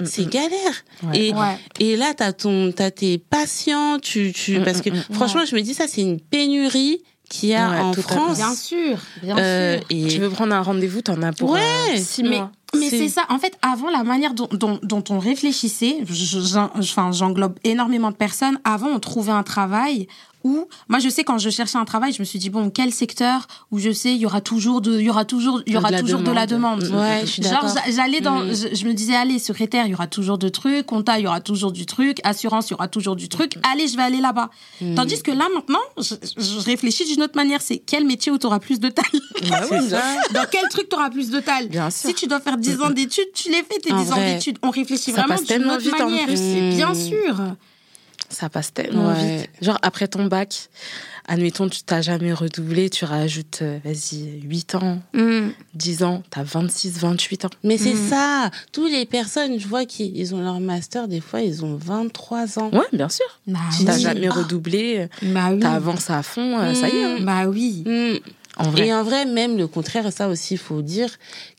c'est 0.04 0.26
mm. 0.26 0.30
galère. 0.30 0.74
Ouais. 1.04 1.18
Et, 1.28 1.32
Ouais. 1.32 1.56
et 1.78 1.96
là, 1.96 2.12
t'as 2.16 2.32
ton, 2.32 2.72
t'as 2.72 2.90
tes 2.90 3.18
patients, 3.18 3.98
tu, 4.00 4.32
tu, 4.32 4.58
Mm, 4.58 4.64
parce 4.64 4.80
que 4.82 4.90
mm, 4.90 5.04
franchement, 5.12 5.42
je 5.48 5.54
me 5.54 5.60
dis, 5.60 5.74
ça, 5.74 5.84
c'est 5.86 6.00
une 6.02 6.18
pénurie 6.20 7.00
qu'il 7.30 7.50
y 7.50 7.54
a 7.54 7.70
Ouais, 7.70 7.78
en. 7.78 7.92
France. 7.92 8.38
Bien 8.38 8.54
sûr, 8.54 8.98
bien 9.22 9.38
Euh, 9.38 9.76
sûr. 9.78 9.86
et 9.90 10.06
Tu 10.08 10.18
veux 10.18 10.30
prendre 10.30 10.54
un 10.54 10.62
rendez-vous, 10.62 11.02
t'en 11.02 11.22
as 11.22 11.32
pour 11.32 11.50
Ouais, 11.50 11.60
euh, 11.94 11.96
six 11.98 12.22
Mais, 12.24 12.30
mois. 12.30 12.50
mais 12.74 12.88
C'est- 12.90 13.08
ça. 13.08 13.26
En 13.28 13.38
fait, 13.38 13.52
avant, 13.62 13.90
la 13.90 14.02
manière 14.02 14.34
dont, 14.34 14.48
dont, 14.50 14.80
dont 14.82 15.04
on 15.10 15.18
réfléchissait, 15.20 15.98
je- 16.08 16.14
je- 16.14 16.40
j'en- 16.40 16.70
enfin, 16.76 17.12
j'englobe 17.12 17.58
énormément 17.64 18.10
de 18.10 18.16
personnes. 18.16 18.58
Avant, 18.64 18.88
on 18.88 18.98
trouvait 18.98 19.30
un 19.32 19.42
travail 19.44 20.08
où, 20.44 20.66
moi, 20.88 20.98
je 21.00 21.08
sais, 21.08 21.24
quand 21.24 21.38
je 21.38 21.50
cherchais 21.50 21.78
un 21.78 21.84
travail, 21.84 22.12
je 22.12 22.20
me 22.20 22.24
suis 22.24 22.38
dit, 22.38 22.48
bon, 22.50 22.70
quel 22.70 22.92
secteur 22.92 23.46
où 23.70 23.78
je 23.78 23.90
sais, 23.92 24.12
il 24.12 24.18
y 24.18 24.26
aura 24.26 24.40
toujours 24.40 24.80
de, 24.80 24.98
il 24.98 25.04
y 25.06 25.10
aura 25.10 25.24
toujours, 25.24 25.62
il 25.66 25.72
y 25.72 25.76
aura 25.76 25.90
la 25.90 26.00
toujours 26.00 26.20
de 26.20 26.30
la 26.30 26.46
demande. 26.46 26.82
Ouais, 26.84 27.20
je 27.22 27.26
suis 27.26 27.42
Genre, 27.42 27.66
j'allais 27.90 28.20
dans, 28.20 28.38
Mm. 28.44 28.54
je, 28.54 28.74
je 28.76 28.84
me 28.86 28.92
disais, 28.94 29.14
allez, 29.16 29.38
secrétaire, 29.38 29.86
il 29.86 29.90
y 29.90 29.94
aura 29.94 30.06
toujours 30.06 30.38
de 30.38 30.48
trucs, 30.48 30.86
compta, 30.86 31.18
il 31.18 31.24
y 31.24 31.26
aura 31.26 31.40
toujours 31.40 31.72
du 31.72 31.86
truc, 31.86 32.18
assurance, 32.24 32.68
il 32.68 32.72
y 32.72 32.74
aura 32.74 32.88
toujours 32.88 33.16
du 33.16 33.28
truc. 33.28 33.54
Allez, 33.70 33.88
je 33.88 33.96
vais 33.96 34.02
aller 34.04 34.20
là-bas. 34.20 34.50
Mm. 34.80 34.94
Tandis 34.94 35.22
que 35.22 35.30
là, 35.32 35.46
maintenant, 35.54 35.80
je, 35.98 36.14
je 36.36 36.60
réfléchis 36.64 37.04
d'une 37.04 37.22
autre 37.22 37.36
manière. 37.36 37.60
C'est 37.60 37.78
quel 37.78 38.04
métier 38.06 38.30
où 38.30 38.38
tu 38.38 38.46
auras 38.46 38.60
plus 38.60 38.78
de 38.80 38.88
talent? 38.90 39.08
Bah 39.50 39.60
oui. 39.70 39.78
Dans 40.34 40.44
quel 40.50 40.68
truc 40.70 40.88
tu 40.88 40.94
auras 40.96 41.10
plus 41.10 41.30
de 41.30 41.40
sûr. 41.90 42.10
Si 42.10 42.14
tu 42.14 42.26
dois 42.26 42.40
faire 42.40 42.56
10 42.58 42.80
ans 42.80 42.90
d'études, 42.90 43.32
tu 43.34 43.48
les 43.50 43.62
fais, 43.64 43.78
tes 43.82 43.92
En 43.92 44.00
10 44.02 44.12
ans 44.12 44.16
d'études. 44.16 44.58
On 44.62 44.70
réfléchit 44.70 45.12
vraiment 45.12 45.34
d'une 45.36 45.64
autre 45.70 45.98
manière. 45.98 46.28
C'est 46.34 46.70
bien 46.76 46.92
Mm. 46.92 46.94
sûr. 46.94 47.40
Ça 48.30 48.48
passe 48.50 48.72
tellement 48.74 49.08
Ouais. 49.12 49.38
vite. 49.38 49.48
Genre, 49.62 49.78
après 49.80 50.06
ton 50.06 50.26
bac, 50.26 50.68
admettons, 51.26 51.68
tu 51.68 51.82
t'as 51.82 52.02
jamais 52.02 52.32
redoublé, 52.32 52.90
tu 52.90 53.04
rajoutes, 53.06 53.60
euh, 53.62 53.78
vas-y, 53.84 54.40
8 54.42 54.74
ans, 54.74 55.00
10 55.74 56.02
ans, 56.02 56.22
t'as 56.30 56.42
26, 56.42 56.98
28 56.98 57.46
ans. 57.46 57.50
Mais 57.64 57.78
c'est 57.78 57.94
Mm. 57.94 58.08
ça. 58.10 58.50
Toutes 58.72 58.90
les 58.90 59.06
personnes, 59.06 59.58
je 59.58 59.66
vois 59.66 59.86
qu'ils 59.86 60.14
ils 60.16 60.34
ont 60.34 60.42
leur 60.42 60.60
master, 60.60 61.08
des 61.08 61.20
fois, 61.20 61.40
ils 61.40 61.64
ont 61.64 61.76
23 61.76 62.58
ans. 62.58 62.70
Ouais, 62.72 62.84
bien 62.92 63.08
sûr. 63.08 63.24
Bah 63.46 63.58
T'as 63.86 63.94
oui. 63.96 64.00
jamais 64.02 64.28
Ah, 64.28 64.34
redoublé, 64.34 65.08
Bah 65.22 65.48
oui. 65.52 65.60
t'avances 65.60 66.10
à 66.10 66.22
fond, 66.22 66.58
euh, 66.58 66.74
ça 66.74 66.88
y 66.88 66.96
est. 66.96 67.04
hein. 67.04 67.18
Bah 67.22 67.46
oui. 67.46 67.82
En 68.58 68.70
vrai. 68.70 68.88
Et 68.88 68.94
en 68.94 69.02
vrai, 69.02 69.24
même 69.24 69.56
le 69.56 69.66
contraire, 69.68 70.12
ça 70.12 70.28
aussi, 70.28 70.54
il 70.54 70.58
faut 70.58 70.82
dire, 70.82 71.10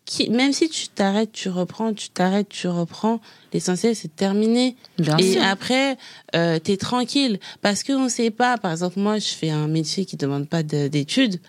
qui, 0.05 0.29
même 0.29 0.53
si 0.53 0.69
tu 0.69 0.88
t'arrêtes, 0.89 1.31
tu 1.31 1.49
reprends, 1.49 1.93
tu 1.93 2.09
t'arrêtes, 2.09 2.49
tu 2.49 2.67
reprends, 2.67 3.21
l'essentiel, 3.53 3.95
c'est 3.95 4.07
de 4.09 4.13
terminer. 4.13 4.75
Bien 4.97 5.17
Et 5.17 5.33
sûr. 5.33 5.43
après, 5.43 5.97
euh, 6.35 6.59
t'es 6.59 6.77
tranquille. 6.77 7.39
Parce 7.62 7.83
qu'on 7.83 8.09
sait 8.09 8.31
pas, 8.31 8.57
par 8.57 8.71
exemple, 8.71 8.99
moi, 8.99 9.17
je 9.19 9.27
fais 9.29 9.49
un 9.49 9.67
métier 9.67 10.05
qui 10.05 10.17
demande 10.17 10.47
pas 10.47 10.62
de- 10.63 10.88
d'études. 10.88 11.39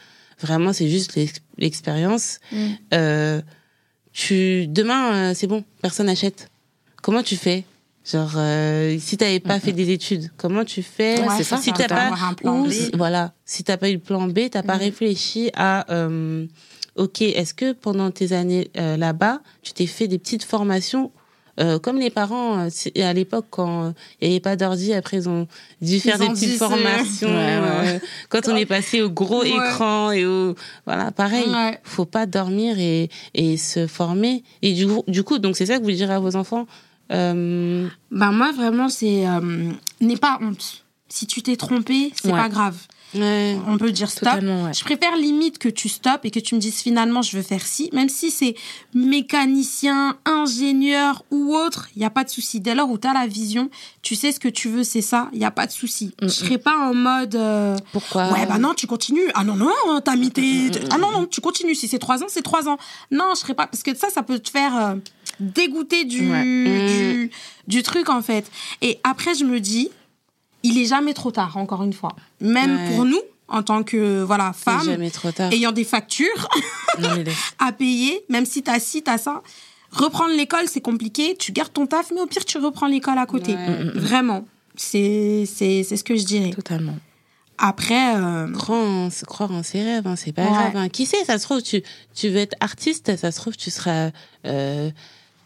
Vraiment, 0.40 0.72
c'est 0.72 0.88
juste 0.88 1.16
l'ex- 1.16 1.40
l'expérience. 1.58 2.38
Mm. 2.52 2.66
Euh, 2.94 3.42
tu, 4.12 4.66
demain, 4.66 5.30
euh, 5.30 5.34
c'est 5.34 5.46
bon, 5.46 5.64
personne 5.82 6.06
n'achète. 6.06 6.48
Comment 7.02 7.22
tu 7.22 7.36
fais? 7.36 7.64
Genre, 8.10 8.32
euh, 8.36 8.96
si 8.98 9.16
t'avais 9.16 9.40
pas 9.40 9.60
fait 9.60 9.72
des 9.72 9.90
études, 9.90 10.30
comment 10.36 10.64
tu 10.64 10.82
fais? 10.82 11.20
Ouais, 11.20 11.26
c'est 11.36 11.44
ça, 11.44 11.58
Si 11.58 11.72
t'as 11.72 11.86
pas, 11.88 12.06
avoir 12.06 12.24
un 12.24 12.34
plan 12.34 12.60
ou 12.60 12.66
B. 12.66 12.70
si- 12.72 12.90
voilà, 12.94 13.32
si 13.44 13.62
t'as 13.62 13.76
pas 13.76 13.88
eu 13.90 13.94
le 13.94 13.98
plan 13.98 14.26
B, 14.26 14.48
t'as 14.50 14.62
pas 14.62 14.74
Mhm. 14.76 14.80
réfléchi 14.80 15.50
à, 15.54 15.86
euh, 15.92 16.46
ok, 16.96 17.22
est-ce 17.22 17.54
que 17.54 17.72
pendant 17.72 18.10
tes 18.10 18.32
années 18.32 18.70
euh, 18.78 18.96
là-bas, 18.96 19.40
tu 19.62 19.72
t'es 19.72 19.86
fait 19.86 20.08
des 20.08 20.18
petites 20.18 20.44
formations 20.44 21.12
euh, 21.58 21.78
comme 21.78 21.98
les 21.98 22.08
parents, 22.10 22.58
euh, 22.68 23.02
à 23.04 23.12
l'époque, 23.12 23.44
quand 23.50 23.84
euh, 23.84 23.90
il 24.22 24.28
n'y 24.28 24.34
avait 24.34 24.40
pas 24.40 24.56
d'ordi, 24.56 24.94
après, 24.94 25.18
ils 25.18 25.28
ont 25.28 25.46
dû 25.82 26.00
faire 26.00 26.16
Ils 26.18 26.28
des 26.28 26.32
petites 26.32 26.56
formations. 26.58 27.28
Ouais, 27.28 27.34
ouais, 27.34 27.96
euh, 27.96 27.98
quand 28.30 28.48
on 28.48 28.56
est 28.56 28.64
passé 28.64 29.02
au 29.02 29.10
gros 29.10 29.42
Ouais. 29.42 29.50
écran 29.50 30.10
et 30.10 30.24
au... 30.24 30.54
Voilà, 30.86 31.10
pareil. 31.10 31.44
Ouais. 31.50 31.78
faut 31.82 32.06
pas 32.06 32.24
dormir 32.24 32.78
et, 32.78 33.10
et 33.34 33.58
se 33.58 33.86
former. 33.86 34.42
Et 34.62 34.72
du, 34.72 34.86
coup- 34.86 35.04
du 35.06 35.22
coup, 35.22 35.38
donc 35.38 35.54
c'est 35.56 35.66
ça 35.66 35.78
que 35.78 35.82
vous 35.82 35.90
direz 35.90 36.14
à 36.14 36.18
vos 36.20 36.34
enfants 36.34 36.66
euh, 37.10 37.88
Bah 38.10 38.30
moi, 38.30 38.52
vraiment, 38.52 38.88
c'est... 38.88 39.26
euh, 39.26 39.70
N'aie 40.00 40.16
pas 40.16 40.38
honte. 40.40 40.84
Si 41.08 41.26
tu 41.26 41.42
t'es 41.42 41.56
trompé, 41.56 42.12
c'est 42.14 42.30
Ouais. 42.32 42.38
pas 42.38 42.48
grave. 42.48 42.76
ouais. 43.14 43.58
On 43.66 43.76
peut 43.78 43.90
dire 43.90 44.08
stop. 44.08 44.40
Ouais. 44.42 44.72
Je 44.72 44.84
préfère 44.84 45.16
limite 45.16 45.58
que 45.58 45.68
tu 45.68 45.88
stoppes 45.88 46.24
et 46.24 46.30
que 46.30 46.38
tu 46.38 46.54
me 46.54 46.60
dises 46.60 46.80
finalement 46.80 47.20
je 47.22 47.36
veux 47.36 47.42
faire 47.42 47.66
ci, 47.66 47.90
même 47.92 48.08
si 48.08 48.30
c'est 48.30 48.54
mécanicien, 49.20 50.16
ingénieur 50.24 51.24
ou 51.30 51.54
autre, 51.54 51.88
il 51.96 51.98
n'y 51.98 52.04
a 52.04 52.10
pas 52.10 52.24
de 52.24 52.30
souci. 52.30 52.60
Dès 52.60 52.74
lors 52.74 52.88
où 52.90 52.96
tu 52.98 53.08
as 53.08 53.12
la 53.12 53.26
vision, 53.26 53.70
tu 54.02 54.14
sais 54.14 54.30
ce 54.32 54.40
que 54.40 54.48
tu 54.48 54.68
veux, 54.68 54.84
c'est 54.84 55.02
ça, 55.02 55.28
il 55.32 55.38
n'y 55.40 55.44
a 55.44 55.50
pas 55.50 55.66
de 55.66 55.72
souci. 55.72 56.14
Je 56.22 56.28
serai 56.28 56.58
pas 56.58 56.76
en 56.76 56.94
mode 56.94 57.34
euh, 57.34 57.76
Pourquoi? 57.92 58.32
ouais 58.32 58.46
bah 58.46 58.58
non 58.58 58.74
tu 58.74 58.86
continues, 58.86 59.28
ah 59.34 59.44
non 59.44 59.56
non 59.56 59.70
hein, 59.88 60.00
t'as 60.04 60.16
mis 60.16 60.30
tes 60.30 60.70
ah 60.90 60.98
non 60.98 61.10
non 61.12 61.26
tu 61.26 61.40
continues 61.40 61.74
si 61.74 61.88
c'est 61.88 61.98
trois 61.98 62.22
ans 62.22 62.26
c'est 62.28 62.42
trois 62.42 62.68
ans. 62.68 62.78
Non 63.10 63.32
je 63.34 63.40
serai 63.40 63.54
pas 63.54 63.66
parce 63.66 63.82
que 63.82 63.94
ça 63.96 64.08
ça 64.10 64.22
peut 64.22 64.38
te 64.38 64.50
faire 64.50 64.76
euh, 64.76 64.94
dégoûter 65.40 66.04
du, 66.04 66.30
Ouais. 66.30 66.44
du 66.44 67.30
du 67.66 67.82
truc 67.82 68.08
en 68.08 68.22
fait. 68.22 68.50
Et 68.82 68.98
après 69.04 69.34
je 69.34 69.44
me 69.44 69.60
dis 69.60 69.88
il 70.62 70.78
est 70.78 70.84
jamais 70.86 71.14
trop 71.14 71.30
tard 71.30 71.56
encore 71.56 71.82
une 71.82 71.92
fois. 71.92 72.14
Même 72.40 72.76
Ouais. 72.76 72.88
pour 72.94 73.04
nous 73.04 73.20
en 73.48 73.62
tant 73.62 73.82
que 73.82 74.22
voilà 74.22 74.52
femme 74.52 74.84
jamais 74.84 75.10
trop 75.10 75.32
tard. 75.32 75.52
ayant 75.52 75.72
des 75.72 75.84
factures 75.84 76.48
Non, 77.00 77.08
à 77.58 77.72
payer, 77.72 78.22
même 78.28 78.46
si 78.46 78.62
t'as 78.62 78.78
ci, 78.78 79.02
t'as 79.02 79.18
ça. 79.18 79.42
Reprendre 79.90 80.34
l'école, 80.36 80.68
c'est 80.68 80.80
compliqué. 80.80 81.34
Tu 81.36 81.50
gardes 81.50 81.72
ton 81.72 81.84
taf, 81.86 82.12
mais 82.14 82.20
au 82.20 82.26
pire, 82.26 82.44
tu 82.44 82.58
reprends 82.58 82.86
l'école 82.86 83.18
à 83.18 83.26
côté. 83.26 83.54
Ouais. 83.54 83.84
Vraiment. 83.94 84.44
C'est 84.76 85.44
c'est 85.46 85.82
c'est 85.82 85.96
ce 85.96 86.04
que 86.04 86.14
je 86.16 86.24
dirais. 86.24 86.50
Totalement. 86.50 86.96
Après, 87.58 88.14
euh, 88.16 88.50
Croire 88.52 88.80
en, 88.80 89.08
croire 89.26 89.50
en 89.52 89.62
ses 89.62 89.82
rêves, 89.82 90.06
hein, 90.06 90.16
c'est 90.16 90.32
pas 90.32 90.44
Ouais. 90.44 90.48
grave. 90.50 90.76
hein. 90.76 90.88
Qui 90.88 91.04
sait, 91.06 91.22
ça 91.26 91.38
se 91.38 91.44
trouve, 91.44 91.60
tu, 91.62 91.82
tu 92.14 92.28
veux 92.28 92.38
être 92.38 92.56
artiste, 92.60 93.14
ça 93.16 93.30
se 93.32 93.36
trouve, 93.38 93.54
tu 93.56 93.70
seras 93.70 94.10
euh, 94.46 94.90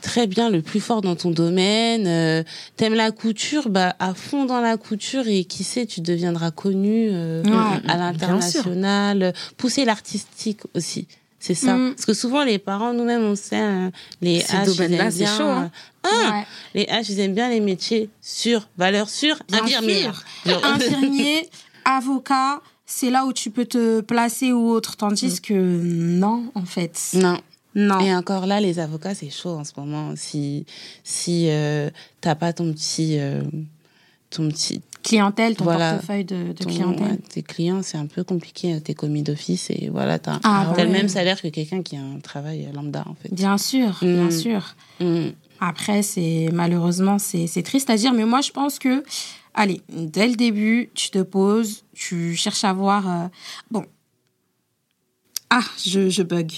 très 0.05 0.27
bien 0.27 0.51
le 0.51 0.61
plus 0.63 0.81
fort 0.81 1.01
dans 1.01 1.17
ton 1.17 1.31
domaine. 1.31 2.07
Euh, 2.07 2.43
T'aimes 2.77 2.95
la 2.95 3.11
couture, 3.11 3.69
bah 3.71 3.97
à 3.99 4.13
fond 4.15 4.45
dans 4.45 4.61
la 4.61 4.77
couture 4.77 5.27
et 5.27 5.45
qui 5.45 5.65
sait, 5.65 5.87
tu 5.87 6.01
deviendras 6.03 6.51
connu 6.51 7.09
euh, 7.11 7.43
Ouais. 7.43 7.81
à 7.89 7.97
l'international. 7.97 9.33
Pousser 9.57 9.85
l'artistique 9.85 10.61
aussi. 10.75 11.07
C'est 11.41 11.55
ça. 11.55 11.75
Mm. 11.75 11.95
Parce 11.95 12.07
que 12.07 12.15
souvent, 12.15 12.43
les 12.45 12.59
parents, 12.59 12.93
nous-mêmes, 12.95 13.23
on 13.23 13.35
sait, 13.37 13.57
hein, 13.57 13.91
les 14.23 14.41
Ces 14.41 14.57
H, 14.57 14.75
ils 14.75 14.83
aiment 14.95 15.11
bien, 15.13 15.37
chaud, 15.37 15.43
hein. 15.45 15.71
euh, 16.07 16.09
ah, 16.11 16.31
ouais. 16.39 16.47
Les 16.75 16.85
H, 16.85 17.07
ils 17.11 17.21
aiment 17.21 17.35
bien 17.35 17.51
les 17.51 17.61
métiers 17.61 18.09
sûrs, 18.23 18.69
valeurs 18.79 19.09
sûres. 19.11 19.39
Genre- 19.51 19.63
infirmier, 20.65 21.49
avocat, 21.85 22.61
c'est 22.87 23.11
là 23.11 23.27
où 23.27 23.33
tu 23.33 23.51
peux 23.51 23.65
te 23.67 24.01
placer 24.01 24.53
ou 24.53 24.71
autre. 24.71 24.97
Tandis 24.97 25.41
que 25.41 25.53
non, 25.55 26.45
en 26.55 26.65
fait. 26.65 26.99
non. 27.15 27.39
Non. 27.75 28.01
Et 28.01 28.15
encore 28.15 28.47
là, 28.47 28.61
les 28.61 28.79
avocats, 28.79 29.15
c'est 29.15 29.31
chaud 29.31 29.51
en 29.57 29.65
ce 29.65 29.73
moment. 29.77 30.13
Si 30.17 30.65
si 31.03 31.49
euh, 31.51 31.91
t'as 32.21 32.35
pas 32.35 32.53
ton 32.53 32.73
petit 32.73 33.19
euh, 33.19 33.43
ton 34.31 34.49
petit 34.49 34.81
clientèle, 35.03 35.55
ton 35.57 35.65
Voilà. 35.65 35.93
portefeuille 35.95 36.25
de, 36.25 36.49
de 36.49 36.53
ton- 36.53 36.69
clientèle. 36.71 37.07
ouais, 37.13 37.17
tes 37.19 37.43
clients, 37.43 37.83
c'est 37.83 37.99
un 37.99 38.07
peu 38.07 38.25
compliqué. 38.25 38.81
T'es 38.81 38.95
commis 38.95 39.23
d'office 39.23 39.71
et 39.71 39.91
voilà, 39.91 40.19
t'as 40.19 40.41
Ah, 40.45 40.73
t'as 40.75 40.83
le 40.85 40.89
ouais. 40.91 40.97
même 40.97 41.09
salaire 41.09 41.41
que 41.43 41.49
quelqu'un 41.49 41.83
qui 41.83 41.97
a 41.97 42.01
un 42.01 42.21
travail 42.21 42.69
lambda, 42.73 43.05
en 43.07 43.15
fait. 43.15 43.33
Bien 43.35 43.59
sûr, 43.59 43.99
bien 44.03 44.27
Mm. 44.27 44.31
sûr. 44.31 44.75
Mm. 45.01 45.29
Après, 45.61 46.03
c'est 46.03 46.49
malheureusement, 46.53 47.19
c'est 47.19 47.47
c'est 47.47 47.63
triste 47.63 47.91
à 47.91 47.97
dire, 47.97 48.13
mais 48.13 48.25
moi, 48.25 48.41
je 48.41 48.51
pense 48.51 48.79
que, 48.79 49.05
allez, 49.55 49.81
dès 49.93 50.27
le 50.29 50.35
début, 50.37 50.91
tu 50.95 51.11
te 51.11 51.19
poses, 51.23 51.85
tu 51.95 52.35
cherches 52.35 52.65
à 52.65 52.73
voir. 52.73 53.09
euh, 53.09 53.29
bon. 53.71 53.85
Ah, 55.51 55.61
je, 55.87 56.09
je 56.09 56.23
bug. 56.23 56.51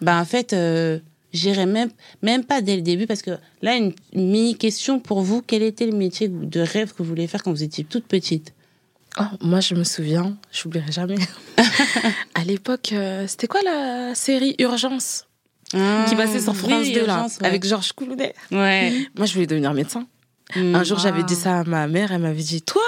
Bah, 0.00 0.18
en 0.20 0.24
fait, 0.24 0.52
euh, 0.52 0.98
j'irais 1.32 1.66
même, 1.66 1.90
même 2.22 2.44
pas 2.44 2.60
dès 2.60 2.76
le 2.76 2.82
début 2.82 3.06
parce 3.06 3.22
que 3.22 3.32
là, 3.62 3.76
une 3.76 3.92
mini 4.14 4.56
question 4.56 5.00
pour 5.00 5.22
vous. 5.22 5.42
Quel 5.42 5.62
était 5.62 5.86
le 5.86 5.92
métier 5.96 6.28
de 6.28 6.60
rêve 6.60 6.92
que 6.92 6.98
vous 7.02 7.08
voulez 7.08 7.26
faire 7.26 7.42
quand 7.42 7.52
vous 7.52 7.62
étiez 7.62 7.84
toute 7.84 8.06
petite? 8.06 8.52
Oh, 9.20 9.24
moi, 9.42 9.60
je 9.60 9.74
me 9.74 9.84
souviens, 9.84 10.36
j'oublierai 10.52 10.90
jamais. 10.90 11.16
à 12.34 12.44
l'époque, 12.44 12.90
euh, 12.92 13.26
c'était 13.26 13.46
quoi 13.46 13.60
la 13.62 14.14
série 14.14 14.54
Urgence? 14.58 15.26
Qui 15.70 16.16
passait 16.16 16.40
sur 16.40 16.54
France 16.54 16.86
2 16.90 17.06
là, 17.06 17.14
Urgence, 17.16 17.38
ouais. 17.40 17.46
avec 17.46 17.64
Georges 17.66 17.92
Clounet 17.94 18.34
Ouais. 18.50 18.92
Moi, 19.16 19.24
je 19.26 19.32
voulais 19.32 19.46
devenir 19.46 19.72
médecin. 19.72 20.06
Un 20.54 20.84
jour, 20.84 20.98
j'avais 20.98 21.20
Ah. 21.20 21.24
dit 21.26 21.34
ça 21.34 21.60
à 21.60 21.64
ma 21.64 21.86
mère, 21.88 22.12
elle 22.12 22.20
m'avait 22.20 22.42
dit 22.42 22.60
Toi, 22.60 22.82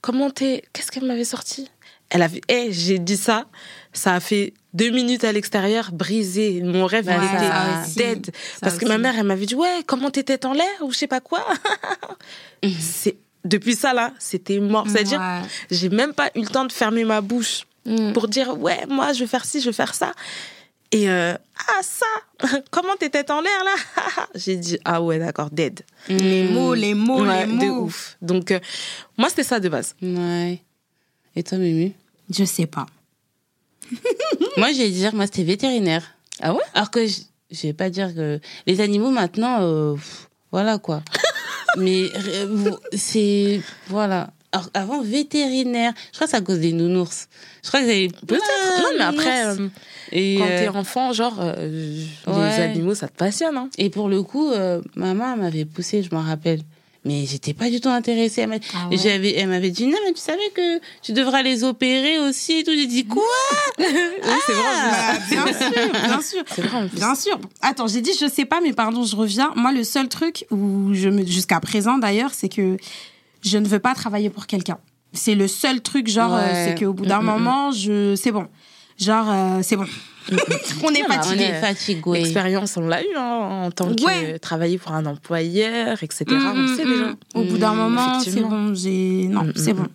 comment 0.00 0.30
t'es 0.30 0.62
Qu'est-ce 0.72 0.90
qu'elle 0.90 1.04
m'avait 1.04 1.24
sorti? 1.24 1.68
Elle 2.14 2.20
avait. 2.22 2.42
Eh, 2.48 2.68
j'ai 2.72 2.98
dit 2.98 3.16
ça, 3.16 3.46
ça 3.94 4.14
a 4.14 4.20
fait 4.20 4.52
deux 4.74 4.90
minutes 4.90 5.24
à 5.24 5.32
l'extérieur, 5.32 5.90
brisé. 5.92 6.60
Mon 6.62 6.84
rêve, 6.84 7.06
Bah, 7.06 7.14
il 7.22 7.88
ça 7.88 7.90
était 7.90 8.14
dead. 8.16 8.30
Parce 8.60 8.76
que 8.76 8.84
ma 8.86 8.98
mère, 8.98 9.14
elle 9.18 9.24
m'avait 9.26 9.46
dit 9.46 9.54
Ouais, 9.54 9.82
comment 9.86 10.10
tête 10.10 10.44
en 10.44 10.52
l'air 10.52 10.66
ou 10.82 10.92
je 10.92 10.98
sais 10.98 11.06
pas 11.06 11.20
quoi? 11.20 11.42
C'est 12.78 13.16
Depuis 13.44 13.74
ça, 13.74 13.92
là, 13.92 14.12
c'était 14.18 14.58
mort. 14.60 14.86
C'est-à-dire, 14.88 15.18
Ouais. 15.20 15.40
j'ai 15.70 15.88
même 15.88 16.12
pas 16.12 16.30
eu 16.36 16.40
le 16.42 16.46
temps 16.46 16.64
de 16.66 16.72
fermer 16.72 17.04
ma 17.04 17.20
bouche 17.20 17.62
Mm. 17.84 18.12
pour 18.12 18.28
dire 18.28 18.56
ouais 18.60 18.86
moi 18.88 19.12
je 19.12 19.18
vais 19.24 19.26
faire 19.26 19.44
ci 19.44 19.60
je 19.60 19.66
vais 19.66 19.72
faire 19.72 19.92
ça 19.92 20.12
et 20.92 21.10
euh, 21.10 21.34
ah 21.68 21.80
ça 21.82 22.06
comment 22.70 22.94
tête 22.94 23.28
en 23.28 23.40
l'air 23.40 23.64
là? 23.64 24.22
J'ai 24.36 24.54
dit 24.56 24.78
ah 24.84 25.02
ouais 25.02 25.18
d'accord 25.18 25.50
dead 25.50 25.80
Les 26.08 26.44
mots, 26.44 26.74
les 26.74 26.94
mots, 26.94 27.24
Ouais, 27.26 27.44
les 27.44 27.52
de 27.58 27.64
mots. 27.66 27.86
ouf 27.86 28.16
donc 28.22 28.52
euh, 28.52 28.60
moi 29.18 29.30
c'était 29.30 29.42
ça 29.42 29.58
de 29.58 29.68
base 29.68 29.96
Ouais. 30.00 30.62
Et 31.34 31.42
toi, 31.42 31.58
Mimi? 31.58 31.92
Je 32.30 32.44
sais 32.44 32.66
pas. 32.66 32.86
Moi, 34.56 34.72
je 34.72 34.78
vais 34.78 34.90
dire, 34.90 35.14
moi, 35.14 35.26
c'était 35.26 35.42
vétérinaire. 35.44 36.02
ah 36.40 36.52
ouais? 36.54 36.60
Alors 36.74 36.90
que 36.90 37.06
je, 37.06 37.20
je 37.50 37.62
vais 37.62 37.72
pas 37.72 37.90
dire 37.90 38.14
que 38.14 38.40
les 38.66 38.80
animaux 38.80 39.10
maintenant, 39.10 39.58
euh, 39.62 39.94
pff, 39.94 40.28
voilà 40.50 40.78
quoi. 40.78 41.02
Mais 41.76 42.04
euh, 42.14 42.70
c'est 42.94 43.60
voilà. 43.88 44.30
Alors, 44.52 44.68
avant 44.74 45.00
vétérinaire, 45.02 45.94
je 46.12 46.16
crois 46.18 46.26
que 46.26 46.30
c'est 46.32 46.36
à 46.36 46.42
cause 46.42 46.58
des 46.60 46.72
nounours. 46.72 47.28
Je 47.62 47.68
crois 47.68 47.80
que 47.80 47.86
c'est 47.86 48.08
peut-être 48.26 48.42
non 48.82 48.90
mais 48.98 49.04
après 49.04 49.46
euh, 49.46 49.68
et 50.10 50.36
quand 50.38 50.44
euh, 50.46 50.58
t'es 50.58 50.68
enfant 50.68 51.12
genre 51.14 51.38
euh, 51.40 52.04
ouais. 52.26 52.34
les 52.56 52.62
animaux 52.62 52.94
ça 52.94 53.08
te 53.08 53.16
passionne 53.16 53.56
hein 53.56 53.70
et 53.78 53.88
pour 53.88 54.10
le 54.10 54.22
coup, 54.22 54.50
euh, 54.50 54.82
maman 54.94 55.36
m'avait 55.38 55.64
poussée, 55.64 56.02
je 56.02 56.14
m'en 56.14 56.20
rappelle. 56.20 56.60
Mais 57.04 57.26
j'étais 57.26 57.52
pas 57.52 57.68
du 57.68 57.80
tout 57.80 57.88
intéressée. 57.88 58.42
Elle 58.42 58.60
Ah 58.74 58.86
et 58.90 58.94
ouais. 58.94 58.96
j'avais, 59.02 59.34
elle 59.34 59.48
m'avait 59.48 59.70
dit 59.70 59.86
non 59.86 59.98
mais 60.06 60.12
tu 60.12 60.20
savais 60.20 60.50
que 60.54 60.80
tu 61.02 61.12
devras 61.12 61.42
les 61.42 61.64
opérer 61.64 62.20
aussi 62.20 62.58
et 62.58 62.64
tout. 62.64 62.70
J'ai 62.72 62.86
dit 62.86 63.04
quoi? 63.06 63.22
Oui 63.78 63.84
c'est 64.46 64.52
vrai 64.52 64.62
Bah, 64.62 65.18
bien 65.28 65.46
sûr, 65.52 65.92
bien 65.92 66.20
sûr. 66.22 66.44
c'est 66.54 66.62
vrai 66.62 66.78
en 66.84 66.88
plus. 66.88 66.96
Bien 66.96 67.14
sûr. 67.16 67.40
Attends, 67.60 67.88
j'ai 67.88 68.00
dit 68.02 68.12
je 68.20 68.28
sais 68.28 68.44
pas, 68.44 68.60
mais 68.62 68.72
pardon, 68.72 69.02
je 69.04 69.16
reviens. 69.16 69.52
Moi, 69.56 69.72
le 69.72 69.82
seul 69.82 70.08
truc 70.08 70.46
où 70.52 70.90
je 70.94 71.08
me, 71.08 71.26
jusqu'à 71.26 71.58
présent 71.58 71.98
d'ailleurs, 71.98 72.32
c'est 72.34 72.48
que 72.48 72.76
je 73.42 73.58
ne 73.58 73.66
veux 73.66 73.80
pas 73.80 73.94
travailler 73.94 74.30
pour 74.30 74.46
quelqu'un. 74.46 74.78
C'est 75.12 75.34
le 75.34 75.48
seul 75.48 75.80
truc, 75.82 76.08
genre, 76.08 76.34
euh, 76.34 76.38
Ouais. 76.38 76.64
c'est 76.76 76.84
qu'au 76.84 76.92
bout 76.92 77.04
d'un 77.04 77.20
Mm, 77.20 77.24
mm, 77.24 77.26
mm. 77.26 77.32
moment, 77.38 77.70
je, 77.72 78.14
c'est 78.14 78.30
bon. 78.32 78.46
Genre, 79.02 79.26
euh, 79.28 79.60
c'est 79.62 79.76
bon. 79.76 79.86
On 80.84 80.90
est 80.90 81.00
mais 81.00 81.04
On 81.08 81.12
fatigué. 81.12 81.42
est 81.42 81.60
fatigué. 81.60 82.12
L'expérience, 82.12 82.76
on 82.76 82.86
l'a 82.86 83.02
eu 83.02 83.16
hein, 83.16 83.64
en 83.64 83.70
tant 83.72 83.92
que 83.92 84.36
travailler 84.38 84.78
pour 84.78 84.92
un 84.92 85.04
employeur, 85.06 86.00
etc. 86.02 86.24
Mm, 86.28 86.34
on 86.34 86.54
mm, 86.54 86.76
sait 86.76 86.84
mm. 86.84 86.88
déjà. 86.88 87.14
Au 87.34 87.42
bout 87.42 87.58
d'un 87.58 87.74
moment, 87.74 88.20
c'est 88.20 88.40
bon. 88.40 88.72
J'ai 88.74 89.26
non, 89.28 89.50
c'est 89.56 89.72
bon. 89.72 89.86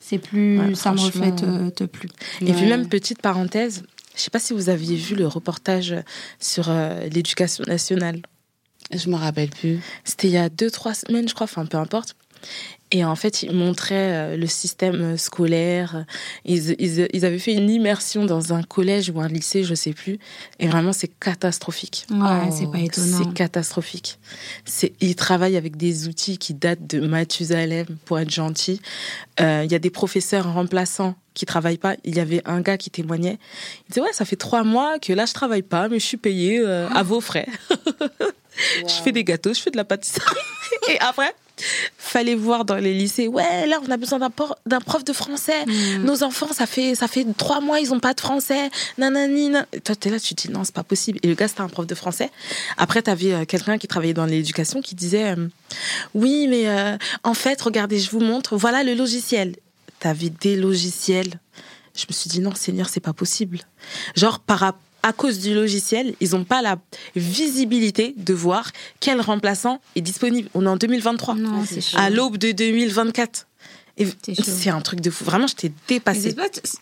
C'est 0.00 0.18
plus, 0.18 0.58
Ouais, 0.58 0.74
ça 0.74 0.92
me 0.92 0.98
reflète 0.98 1.42
euh, 1.42 1.70
te 1.70 1.84
plus. 1.84 2.08
Et 2.40 2.52
puis 2.52 2.66
même 2.66 2.88
petite 2.88 3.20
parenthèse, 3.20 3.82
je 4.16 4.22
sais 4.22 4.30
pas 4.30 4.38
si 4.38 4.52
vous 4.52 4.68
aviez 4.68 4.96
vu 4.96 5.14
le 5.14 5.26
reportage 5.26 5.94
sur 6.40 6.70
euh, 6.70 7.06
l'éducation 7.08 7.62
nationale. 7.66 8.22
Je 8.90 9.10
me 9.10 9.16
rappelle 9.16 9.50
plus. 9.50 9.80
C'était 10.04 10.28
il 10.28 10.34
y 10.34 10.38
a 10.38 10.48
deux 10.48 10.70
trois 10.70 10.94
semaines, 10.94 11.28
je 11.28 11.34
crois, 11.34 11.44
enfin 11.44 11.66
peu 11.66 11.76
importe. 11.76 12.16
Et 12.90 13.04
en 13.04 13.16
fait, 13.16 13.42
ils 13.42 13.52
montraient 13.52 14.34
euh, 14.34 14.36
le 14.36 14.46
système 14.46 15.18
scolaire. 15.18 16.04
Ils, 16.44 16.74
ils, 16.78 17.06
ils 17.12 17.24
avaient 17.24 17.38
fait 17.38 17.52
une 17.52 17.68
immersion 17.68 18.24
dans 18.24 18.54
un 18.54 18.62
collège 18.62 19.10
ou 19.10 19.20
un 19.20 19.28
lycée, 19.28 19.62
je 19.64 19.74
sais 19.74 19.92
plus. 19.92 20.18
Et 20.58 20.68
vraiment, 20.68 20.92
c'est 20.92 21.08
catastrophique. 21.08 22.06
Ouais, 22.10 22.16
Oh, 22.48 22.54
c'est 22.56 22.70
pas 22.70 22.78
étonnant. 22.78 23.18
C'est 23.18 23.34
catastrophique. 23.34 24.18
C'est, 24.64 24.92
ils 25.00 25.16
travaillent 25.16 25.56
avec 25.56 25.76
des 25.76 26.08
outils 26.08 26.38
qui 26.38 26.54
datent 26.54 26.86
de 26.86 27.00
Mathusalem, 27.00 27.86
pour 28.04 28.18
être 28.18 28.30
gentil. 28.30 28.80
Euh, 29.40 29.62
Il 29.64 29.70
y 29.72 29.74
a 29.74 29.78
des 29.78 29.90
professeurs 29.90 30.52
remplaçants 30.52 31.14
qui 31.34 31.46
travaillent 31.46 31.78
pas. 31.78 31.94
Il 32.04 32.16
y 32.16 32.20
avait 32.20 32.42
un 32.46 32.60
gars 32.60 32.76
qui 32.78 32.90
témoignait. 32.90 33.38
Il 33.88 33.92
disait 33.92 34.00
ouais, 34.00 34.12
ça 34.12 34.24
fait 34.24 34.36
trois 34.36 34.64
mois 34.64 34.98
que 34.98 35.12
là 35.12 35.24
je 35.26 35.34
travaille 35.34 35.62
pas, 35.62 35.88
mais 35.88 35.98
je 36.00 36.04
suis 36.06 36.16
payé 36.16 36.58
euh, 36.58 36.88
à 36.88 37.02
vos 37.02 37.20
frais. 37.20 37.46
Je 38.88 38.92
fais 39.04 39.12
des 39.12 39.22
gâteaux, 39.22 39.54
je 39.54 39.60
fais 39.60 39.70
de 39.70 39.76
la 39.76 39.84
pâtisserie. 39.84 40.24
Et 40.90 40.98
après, 40.98 41.32
fallait 41.96 42.34
voir 42.34 42.64
dans 42.64 42.76
les 42.76 42.94
lycées. 42.94 43.28
Ouais, 43.28 43.66
là 43.66 43.80
on 43.86 43.90
a 43.90 43.96
besoin 43.96 44.18
d'un, 44.18 44.30
por- 44.30 44.56
d'un 44.66 44.80
prof 44.80 45.04
de 45.04 45.12
français. 45.12 45.64
Mm. 45.66 46.04
Nos 46.04 46.22
enfants, 46.22 46.52
ça 46.52 46.66
fait 46.66 46.94
ça 46.94 47.08
fait 47.08 47.26
trois 47.36 47.60
mois, 47.60 47.80
ils 47.80 47.92
ont 47.92 48.00
pas 48.00 48.14
de 48.14 48.20
français. 48.20 48.70
Nanani. 48.96 49.50
nan. 49.50 49.66
Et 49.72 49.80
toi, 49.80 49.94
t'es 49.94 50.10
là, 50.10 50.18
tu 50.18 50.34
te 50.34 50.46
dis 50.46 50.52
non, 50.52 50.64
c'est 50.64 50.74
pas 50.74 50.84
possible. 50.84 51.18
Et 51.22 51.28
le 51.28 51.34
gars, 51.34 51.48
c'était 51.48 51.60
un 51.60 51.68
prof 51.68 51.86
de 51.86 51.94
français. 51.94 52.30
Après, 52.76 53.02
t'avais 53.02 53.32
euh, 53.32 53.44
quelqu'un 53.44 53.78
qui 53.78 53.86
travaillait 53.88 54.14
dans 54.14 54.26
l'éducation 54.26 54.80
qui 54.80 54.94
disait 54.94 55.36
euh, 55.36 55.48
oui, 56.14 56.46
mais 56.48 56.68
euh, 56.68 56.96
en 57.24 57.34
fait, 57.34 57.60
regardez, 57.60 57.98
je 57.98 58.10
vous 58.10 58.20
montre. 58.20 58.56
Voilà 58.56 58.82
le 58.84 58.94
logiciel. 58.94 59.56
T'avais 60.00 60.30
des 60.30 60.56
logiciels. 60.56 61.40
Je 61.96 62.04
me 62.08 62.12
suis 62.14 62.30
dit 62.30 62.40
non, 62.40 62.54
Seigneur, 62.54 62.88
c'est 62.88 63.00
pas 63.00 63.12
possible. 63.12 63.58
Genre 64.14 64.38
par 64.38 64.58
rap- 64.60 64.76
à 65.02 65.12
cause 65.12 65.38
du 65.38 65.54
logiciel, 65.54 66.14
ils 66.20 66.30
n'ont 66.30 66.44
pas 66.44 66.60
la 66.62 66.76
visibilité 67.16 68.14
de 68.16 68.34
voir 68.34 68.70
quel 69.00 69.20
remplaçant 69.20 69.80
est 69.96 70.00
disponible. 70.00 70.48
On 70.54 70.64
est 70.66 70.68
en 70.68 70.76
2023, 70.76 71.34
Non, 71.34 71.64
chaud. 71.64 71.96
à 71.96 72.10
l'aube 72.10 72.36
de 72.36 72.52
2024. 72.52 73.46
Et 74.00 74.06
C'est 74.44 74.70
un 74.70 74.80
truc 74.80 75.00
de 75.00 75.10
fou. 75.10 75.24
Vraiment, 75.24 75.46
j'étais 75.48 75.72
dépassée. 75.88 76.34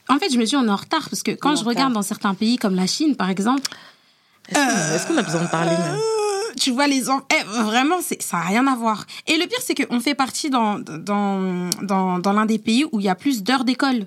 En 0.08 0.18
fait, 0.18 0.30
je 0.30 0.38
me 0.38 0.44
dis, 0.44 0.54
on 0.56 0.66
est 0.66 0.70
en 0.70 0.76
retard 0.76 1.08
parce 1.08 1.22
que 1.22 1.30
quand 1.30 1.50
On 1.50 1.54
est 1.54 1.60
je 1.60 1.64
regarde 1.64 1.92
dans 1.92 2.02
certains 2.02 2.34
pays 2.34 2.58
comme 2.58 2.74
la 2.74 2.86
Chine, 2.86 3.16
par 3.16 3.30
exemple, 3.30 3.62
Est-ce 4.48 5.06
qu'on 5.06 5.16
a 5.16 5.22
besoin 5.22 5.42
de 5.42 5.48
parler 5.50 5.70
même 5.72 5.94
euh, 5.94 6.00
tu 6.60 6.70
vois 6.70 6.86
les 6.86 7.10
enfants. 7.10 7.26
vraiment, 7.64 7.96
c'est 8.02 8.22
ça 8.22 8.38
n'a 8.38 8.44
rien 8.44 8.66
à 8.66 8.74
voir. 8.76 9.06
Et 9.26 9.36
le 9.36 9.46
pire, 9.46 9.58
c'est 9.62 9.74
qu'on 9.74 10.00
fait 10.00 10.14
partie 10.14 10.48
dans, 10.48 10.78
dans, 10.78 11.68
dans, 11.82 12.18
dans 12.18 12.32
l'un 12.32 12.46
des 12.46 12.58
pays 12.58 12.84
où 12.92 13.00
il 13.00 13.04
y 13.04 13.08
a 13.10 13.14
plus 13.14 13.42
d'heures 13.42 13.64
d'école. 13.64 14.06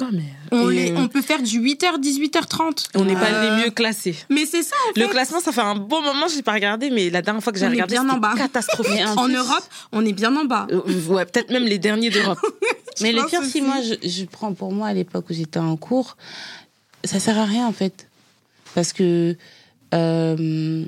Non, 0.00 0.08
mais 0.10 0.22
On, 0.50 0.70
euh, 0.70 0.94
on 0.96 1.08
peut 1.08 1.20
faire 1.20 1.42
du 1.42 1.60
8h, 1.60 2.00
18h30. 2.00 2.86
on 2.94 3.04
n'est 3.04 3.14
pas 3.14 3.26
Euh, 3.30 3.56
les 3.58 3.64
mieux 3.64 3.70
classés. 3.70 4.16
Mais 4.30 4.46
c'est 4.46 4.62
ça, 4.62 4.74
en 4.96 4.98
Le 5.00 5.06
classement, 5.06 5.40
ça 5.40 5.52
fait 5.52 5.60
un 5.60 5.74
bon 5.74 6.00
moment, 6.00 6.26
j'ai 6.34 6.40
pas 6.40 6.52
regardé, 6.54 6.88
mais 6.88 7.10
la 7.10 7.20
dernière 7.20 7.42
fois 7.42 7.52
que 7.52 7.58
j'ai 7.58 7.68
regardé, 7.68 7.92
bien 7.96 8.04
en 8.08 8.14
c'était 8.14 8.20
bas. 8.20 8.34
catastrophique. 8.36 9.00
En 9.18 9.28
Europe, 9.28 9.64
on 9.92 10.04
est 10.06 10.14
bien 10.14 10.34
en 10.34 10.46
bas. 10.46 10.66
Euh, 10.70 10.80
ouais, 11.08 11.26
peut-être 11.26 11.50
même 11.50 11.64
les 11.64 11.78
derniers 11.78 12.08
d'Europe. 12.08 12.38
Mais 13.02 13.12
le 13.12 13.24
pire, 13.26 13.42
si 13.44 13.60
moi, 13.60 13.76
je, 13.82 14.08
je 14.08 14.24
prends 14.24 14.54
pour 14.54 14.72
moi 14.72 14.88
à 14.88 14.94
l'époque 14.94 15.26
où 15.28 15.34
j'étais 15.34 15.58
en 15.58 15.76
cours, 15.76 16.16
ça 17.04 17.20
sert 17.20 17.38
à 17.38 17.44
rien 17.44 17.66
en 17.66 17.72
fait. 17.72 18.08
Parce 18.74 18.94
que 18.94 19.36
euh, 19.92 20.84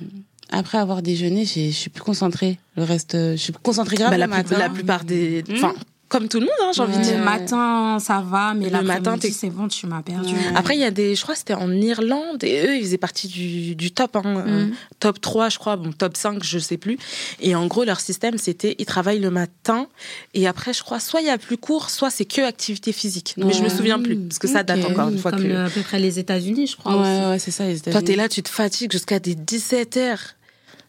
après 0.51 0.79
avoir 0.79 1.03
déjeuné, 1.03 1.45
j'ai- 1.45 1.71
je 1.71 1.77
suis 1.77 1.91
plus 1.91 2.03
concentrée. 2.03 2.59
Le 2.77 2.85
reste, 2.85 3.15
euh, 3.15 3.33
je 3.33 3.43
suis 3.43 3.53
concentrée 3.53 3.97
grave 3.97 4.11
Bah, 4.11 4.17
la, 4.19 4.27
le 4.27 4.33
plus- 4.33 4.43
matin. 4.43 4.59
la 4.59 4.71
plupart 4.71 5.05
des. 5.05 5.45
Hmm. 5.49 5.73
Comme 6.09 6.29
tout 6.29 6.39
le 6.39 6.47
monde, 6.47 6.55
hein, 6.63 6.71
j'ai 6.75 6.83
envie 6.83 6.93
de 6.93 6.99
Ouais. 6.99 7.05
dire. 7.05 7.19
Le 7.19 7.25
matin, 7.25 7.99
ça 8.01 8.21
va, 8.21 8.55
mais 8.55 8.71
Le 8.71 8.83
matin, 8.83 9.17
c'est 9.21 9.51
bon, 9.51 9.67
tu 9.69 9.87
m'as 9.87 10.03
perdu. 10.03 10.35
Ouais. 10.35 10.41
Après, 10.55 10.77
il 10.77 10.81
y 10.81 10.85
a 10.85 10.91
des. 10.91 11.15
Je 11.17 11.23
crois 11.23 11.35
que 11.35 11.39
c'était 11.41 11.55
en 11.55 11.71
Irlande, 11.73 12.45
et 12.45 12.67
eux, 12.67 12.77
ils 12.77 12.83
faisaient 12.83 12.99
partie 12.99 13.27
du, 13.29 13.75
du 13.75 13.91
top, 13.91 14.17
hein, 14.17 14.23
euh, 14.47 14.67
Mhm. 14.67 14.75
top 15.01 15.21
3, 15.21 15.49
je 15.49 15.59
crois, 15.59 15.77
bon, 15.77 15.93
top 15.93 16.17
5, 16.17 16.43
je 16.45 16.59
sais 16.59 16.77
plus. 16.77 16.99
Et 17.41 17.55
en 17.57 17.67
gros, 17.67 17.85
leur 17.85 18.01
système, 18.01 18.39
c'était 18.39 18.77
ils 18.79 18.87
travaillent 18.87 19.19
le 19.21 19.31
matin, 19.31 19.89
et 20.35 20.47
après, 20.47 20.73
je 20.73 20.83
crois, 20.83 21.01
soit 21.01 21.21
il 21.21 21.27
y 21.27 21.31
a 21.31 21.39
plus 21.39 21.57
cours, 21.57 21.91
soit 21.91 22.11
c'est 22.11 22.25
que 22.27 22.43
activité 22.43 22.93
physique. 22.93 23.35
Mais 23.37 23.53
je 23.53 23.59
me 23.63 23.69
Ouais. 23.69 23.77
souviens 23.77 23.99
plus, 24.01 24.17
parce 24.17 24.39
que 24.39 24.47
ça 24.49 24.63
date 24.63 24.85
encore 24.85 25.09
une 25.09 25.19
fois 25.19 25.31
comme 25.33 25.43
que. 25.43 25.67
à 25.67 25.71
peu 25.71 25.81
près 25.83 25.99
les 25.99 26.19
États-Unis, 26.19 26.67
je 26.69 26.77
crois. 26.77 26.95
aussi. 26.95 27.11
Ouais, 27.11 27.27
ouais, 27.31 27.39
c'est 27.39 27.51
ça, 27.51 27.65
les 27.67 27.79
Toi, 27.81 27.91
États-Unis. 27.91 28.05
t'es 28.05 28.17
là, 28.17 28.29
tu 28.29 28.43
te 28.43 28.51
fatigues 28.51 28.93
jusqu'à 28.93 29.19
des 29.19 29.35
17 29.35 29.97
heures. 29.97 30.21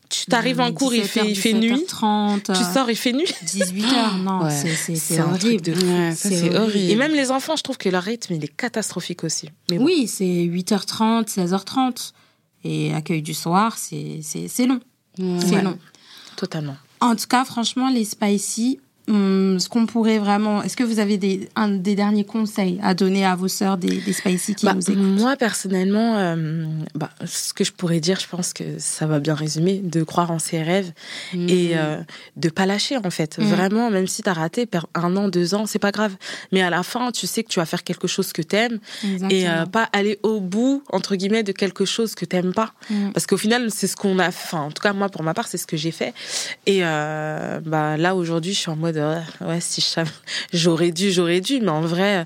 Tu 0.10 0.26
t'arrives 0.28 0.60
en 0.60 0.72
cours, 0.72 0.94
il 0.94 1.02
17 1.02 1.24
fait, 1.24 1.30
il 1.32 1.36
fait 1.36 1.54
nuit. 1.54 1.84
30 1.88 2.52
Tu 2.54 2.64
sors, 2.74 2.90
il 2.90 2.96
fait 2.96 3.12
nuit. 3.14 3.26
18h, 3.44 4.18
non, 4.24 4.44
Ouais. 4.44 4.52
c'est- 4.52 5.20
horrible. 5.22 5.72
Ouais, 5.72 6.14
C'est 6.16 6.56
horrible. 6.56 6.92
Et 6.92 6.96
même 6.96 7.14
les 7.14 7.32
enfants, 7.32 7.56
je 7.56 7.64
trouve 7.64 7.78
que 7.78 7.90
leur 7.90 8.04
rythme, 8.04 8.34
il 8.36 8.44
est 8.44 8.56
catastrophique 8.56 9.24
aussi. 9.24 9.50
Mais 9.72 9.78
bon. 9.80 9.86
Oui, 9.86 10.08
c'est 10.08 10.24
8h30, 10.26 11.28
16h30. 11.30 12.12
Et 12.64 12.94
accueil 12.94 13.22
du 13.22 13.34
soir, 13.34 13.78
c'est 13.78 14.20
long. 14.66 14.80
Ouais. 15.20 15.40
C'est 15.46 15.62
long. 15.62 15.78
Totalement. 16.36 16.76
En 17.00 17.16
tout 17.16 17.28
cas, 17.28 17.46
franchement, 17.46 17.90
les 17.90 18.06
spicy, 18.06 18.80
hum, 19.08 19.60
ce 19.60 19.70
qu'on 19.70 19.86
pourrait 19.86 20.20
vraiment. 20.20 20.64
Est-ce 20.64 20.76
que 20.76 20.84
vous 20.84 21.00
avez 21.00 21.18
des, 21.18 21.50
un, 21.56 21.70
des 21.70 21.96
derniers 21.96 22.26
conseils 22.26 22.80
à 22.84 22.94
donner 22.94 23.26
à 23.26 23.36
vos 23.36 23.48
sœurs 23.48 23.78
des, 23.78 23.98
des 24.02 24.14
Spicy 24.14 24.56
qui 24.56 24.66
Bah, 24.66 24.74
nous 24.74 24.82
écoutent? 24.90 24.98
moi, 25.04 25.36
personnellement, 25.36 26.18
euh, 26.18 26.66
bah, 26.96 27.10
ce 27.26 27.54
que 27.54 27.64
je 27.64 27.72
pourrais 27.72 28.00
dire, 28.00 28.20
je 28.20 28.28
pense 28.28 28.54
que 28.54 28.64
ça 28.78 29.06
va 29.06 29.20
bien 29.20 29.34
résumer, 29.36 29.80
de 29.84 30.04
croire 30.04 30.32
en 30.32 30.40
ses 30.40 30.62
rêves 30.62 30.92
et 31.34 31.72
euh, 31.78 31.98
de 32.36 32.50
pas 32.50 32.66
lâcher, 32.66 32.98
en 32.98 33.10
fait. 33.10 33.38
Mhm. 33.38 33.46
Vraiment, 33.48 33.90
même 33.90 34.08
si 34.08 34.22
tu 34.24 34.30
as 34.30 34.34
raté 34.34 34.68
un 34.94 35.16
an, 35.18 35.30
deux 35.30 35.54
ans, 35.56 35.66
c'est 35.66 35.80
pas 35.80 35.92
grave. 35.92 36.16
Mais 36.52 36.62
à 36.62 36.70
la 36.70 36.84
fin, 36.84 37.12
tu 37.12 37.28
sais 37.28 37.44
que 37.44 37.50
tu 37.50 37.60
vas 37.60 37.66
faire 37.66 37.84
quelque 37.84 38.08
chose 38.08 38.34
que 38.34 38.42
t'aimes 38.42 38.80
et 39.30 39.48
euh, 39.48 39.66
pas 39.66 39.90
aller 39.94 40.20
au 40.24 40.40
bout, 40.40 40.84
entre 40.92 41.16
guillemets, 41.16 41.44
de 41.44 41.52
quelque 41.52 41.86
chose 41.86 42.16
que 42.16 42.26
t'aimes 42.26 42.54
pas. 42.54 42.74
Mhm. 42.90 43.14
Parce 43.14 43.26
qu'au 43.28 43.38
final, 43.38 43.70
c'est 43.72 43.88
ce 43.88 43.96
qu'on 43.96 44.20
a 44.20 44.32
fait. 44.32 44.46
Enfin, 44.46 44.62
en 44.62 44.72
tout 44.72 44.82
cas, 44.82 44.94
moi, 44.94 45.10
pour 45.10 45.24
ma 45.24 45.34
part, 45.34 45.48
c'est 45.48 45.58
ce 45.58 45.66
que 45.66 45.78
j'ai 45.78 45.92
fait. 45.92 46.14
Et 46.66 46.80
euh, 46.84 47.60
bah, 47.66 47.98
là, 47.98 48.16
aujourd'hui, 48.16 48.54
je 48.54 48.60
suis 48.60 48.70
en 48.70 48.76
mode, 48.76 48.95
ouais, 48.96 49.48
ouais, 49.48 49.62
si 49.62 49.86
j'aurais 50.54 50.92
dû, 50.92 51.12
j'aurais 51.12 51.42
dû. 51.42 51.60
Mais 51.62 51.70
en 51.70 51.82
vrai, 51.82 52.26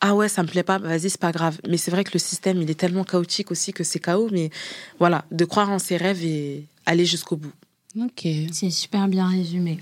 ah 0.00 0.14
ouais, 0.14 0.28
ça 0.28 0.42
me 0.42 0.48
plaît 0.48 0.62
pas, 0.62 0.78
vas-y, 0.78 1.10
c'est 1.10 1.20
pas 1.20 1.32
grave. 1.32 1.58
Mais 1.68 1.76
c'est 1.76 1.90
vrai 1.90 2.04
que 2.04 2.12
le 2.12 2.18
système, 2.18 2.62
il 2.62 2.70
est 2.70 2.78
tellement 2.78 3.04
chaotique 3.04 3.50
aussi 3.50 3.72
que 3.72 3.84
c'est 3.84 3.98
chaos. 3.98 4.28
Mais 4.30 4.50
voilà, 4.98 5.24
de 5.30 5.44
croire 5.44 5.70
en 5.70 5.78
ses 5.78 5.96
rêves 5.96 6.24
et 6.24 6.64
aller 6.86 7.04
jusqu'au 7.04 7.36
bout. 7.36 7.52
Ok. 8.00 8.26
C'est 8.52 8.70
super 8.70 9.08
bien 9.08 9.28
résumé. 9.28 9.78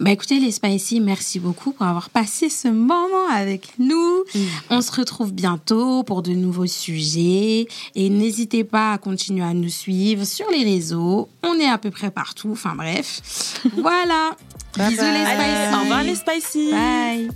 Bah 0.00 0.12
écoutez 0.12 0.38
les 0.38 0.52
Spicy, 0.52 1.00
merci 1.00 1.40
beaucoup 1.40 1.72
pour 1.72 1.84
avoir 1.84 2.08
passé 2.10 2.48
ce 2.48 2.68
moment 2.68 3.28
avec 3.32 3.72
nous. 3.80 4.22
On 4.70 4.80
se 4.80 4.92
retrouve 4.92 5.32
bientôt 5.32 6.04
pour 6.04 6.22
de 6.22 6.30
nouveaux 6.30 6.68
sujets 6.68 7.66
et 7.96 8.08
n'hésitez 8.08 8.62
pas 8.62 8.92
à 8.92 8.98
continuer 8.98 9.44
à 9.44 9.54
nous 9.54 9.68
suivre 9.68 10.24
sur 10.24 10.48
les 10.52 10.62
réseaux. 10.62 11.28
On 11.42 11.54
est 11.58 11.68
à 11.68 11.78
peu 11.78 11.90
près 11.90 12.12
partout. 12.12 12.50
Enfin 12.52 12.76
bref, 12.76 13.60
voilà. 13.76 14.36
Bye 14.78 14.90
Bisous 14.90 15.02
bye. 15.02 15.12
les 15.12 15.24
Allez, 15.26 15.54
Spicy. 15.56 15.74
Au 15.74 15.80
revoir 15.80 16.02
les 16.04 16.14
spicy 16.14 16.72
Bye. 16.72 17.28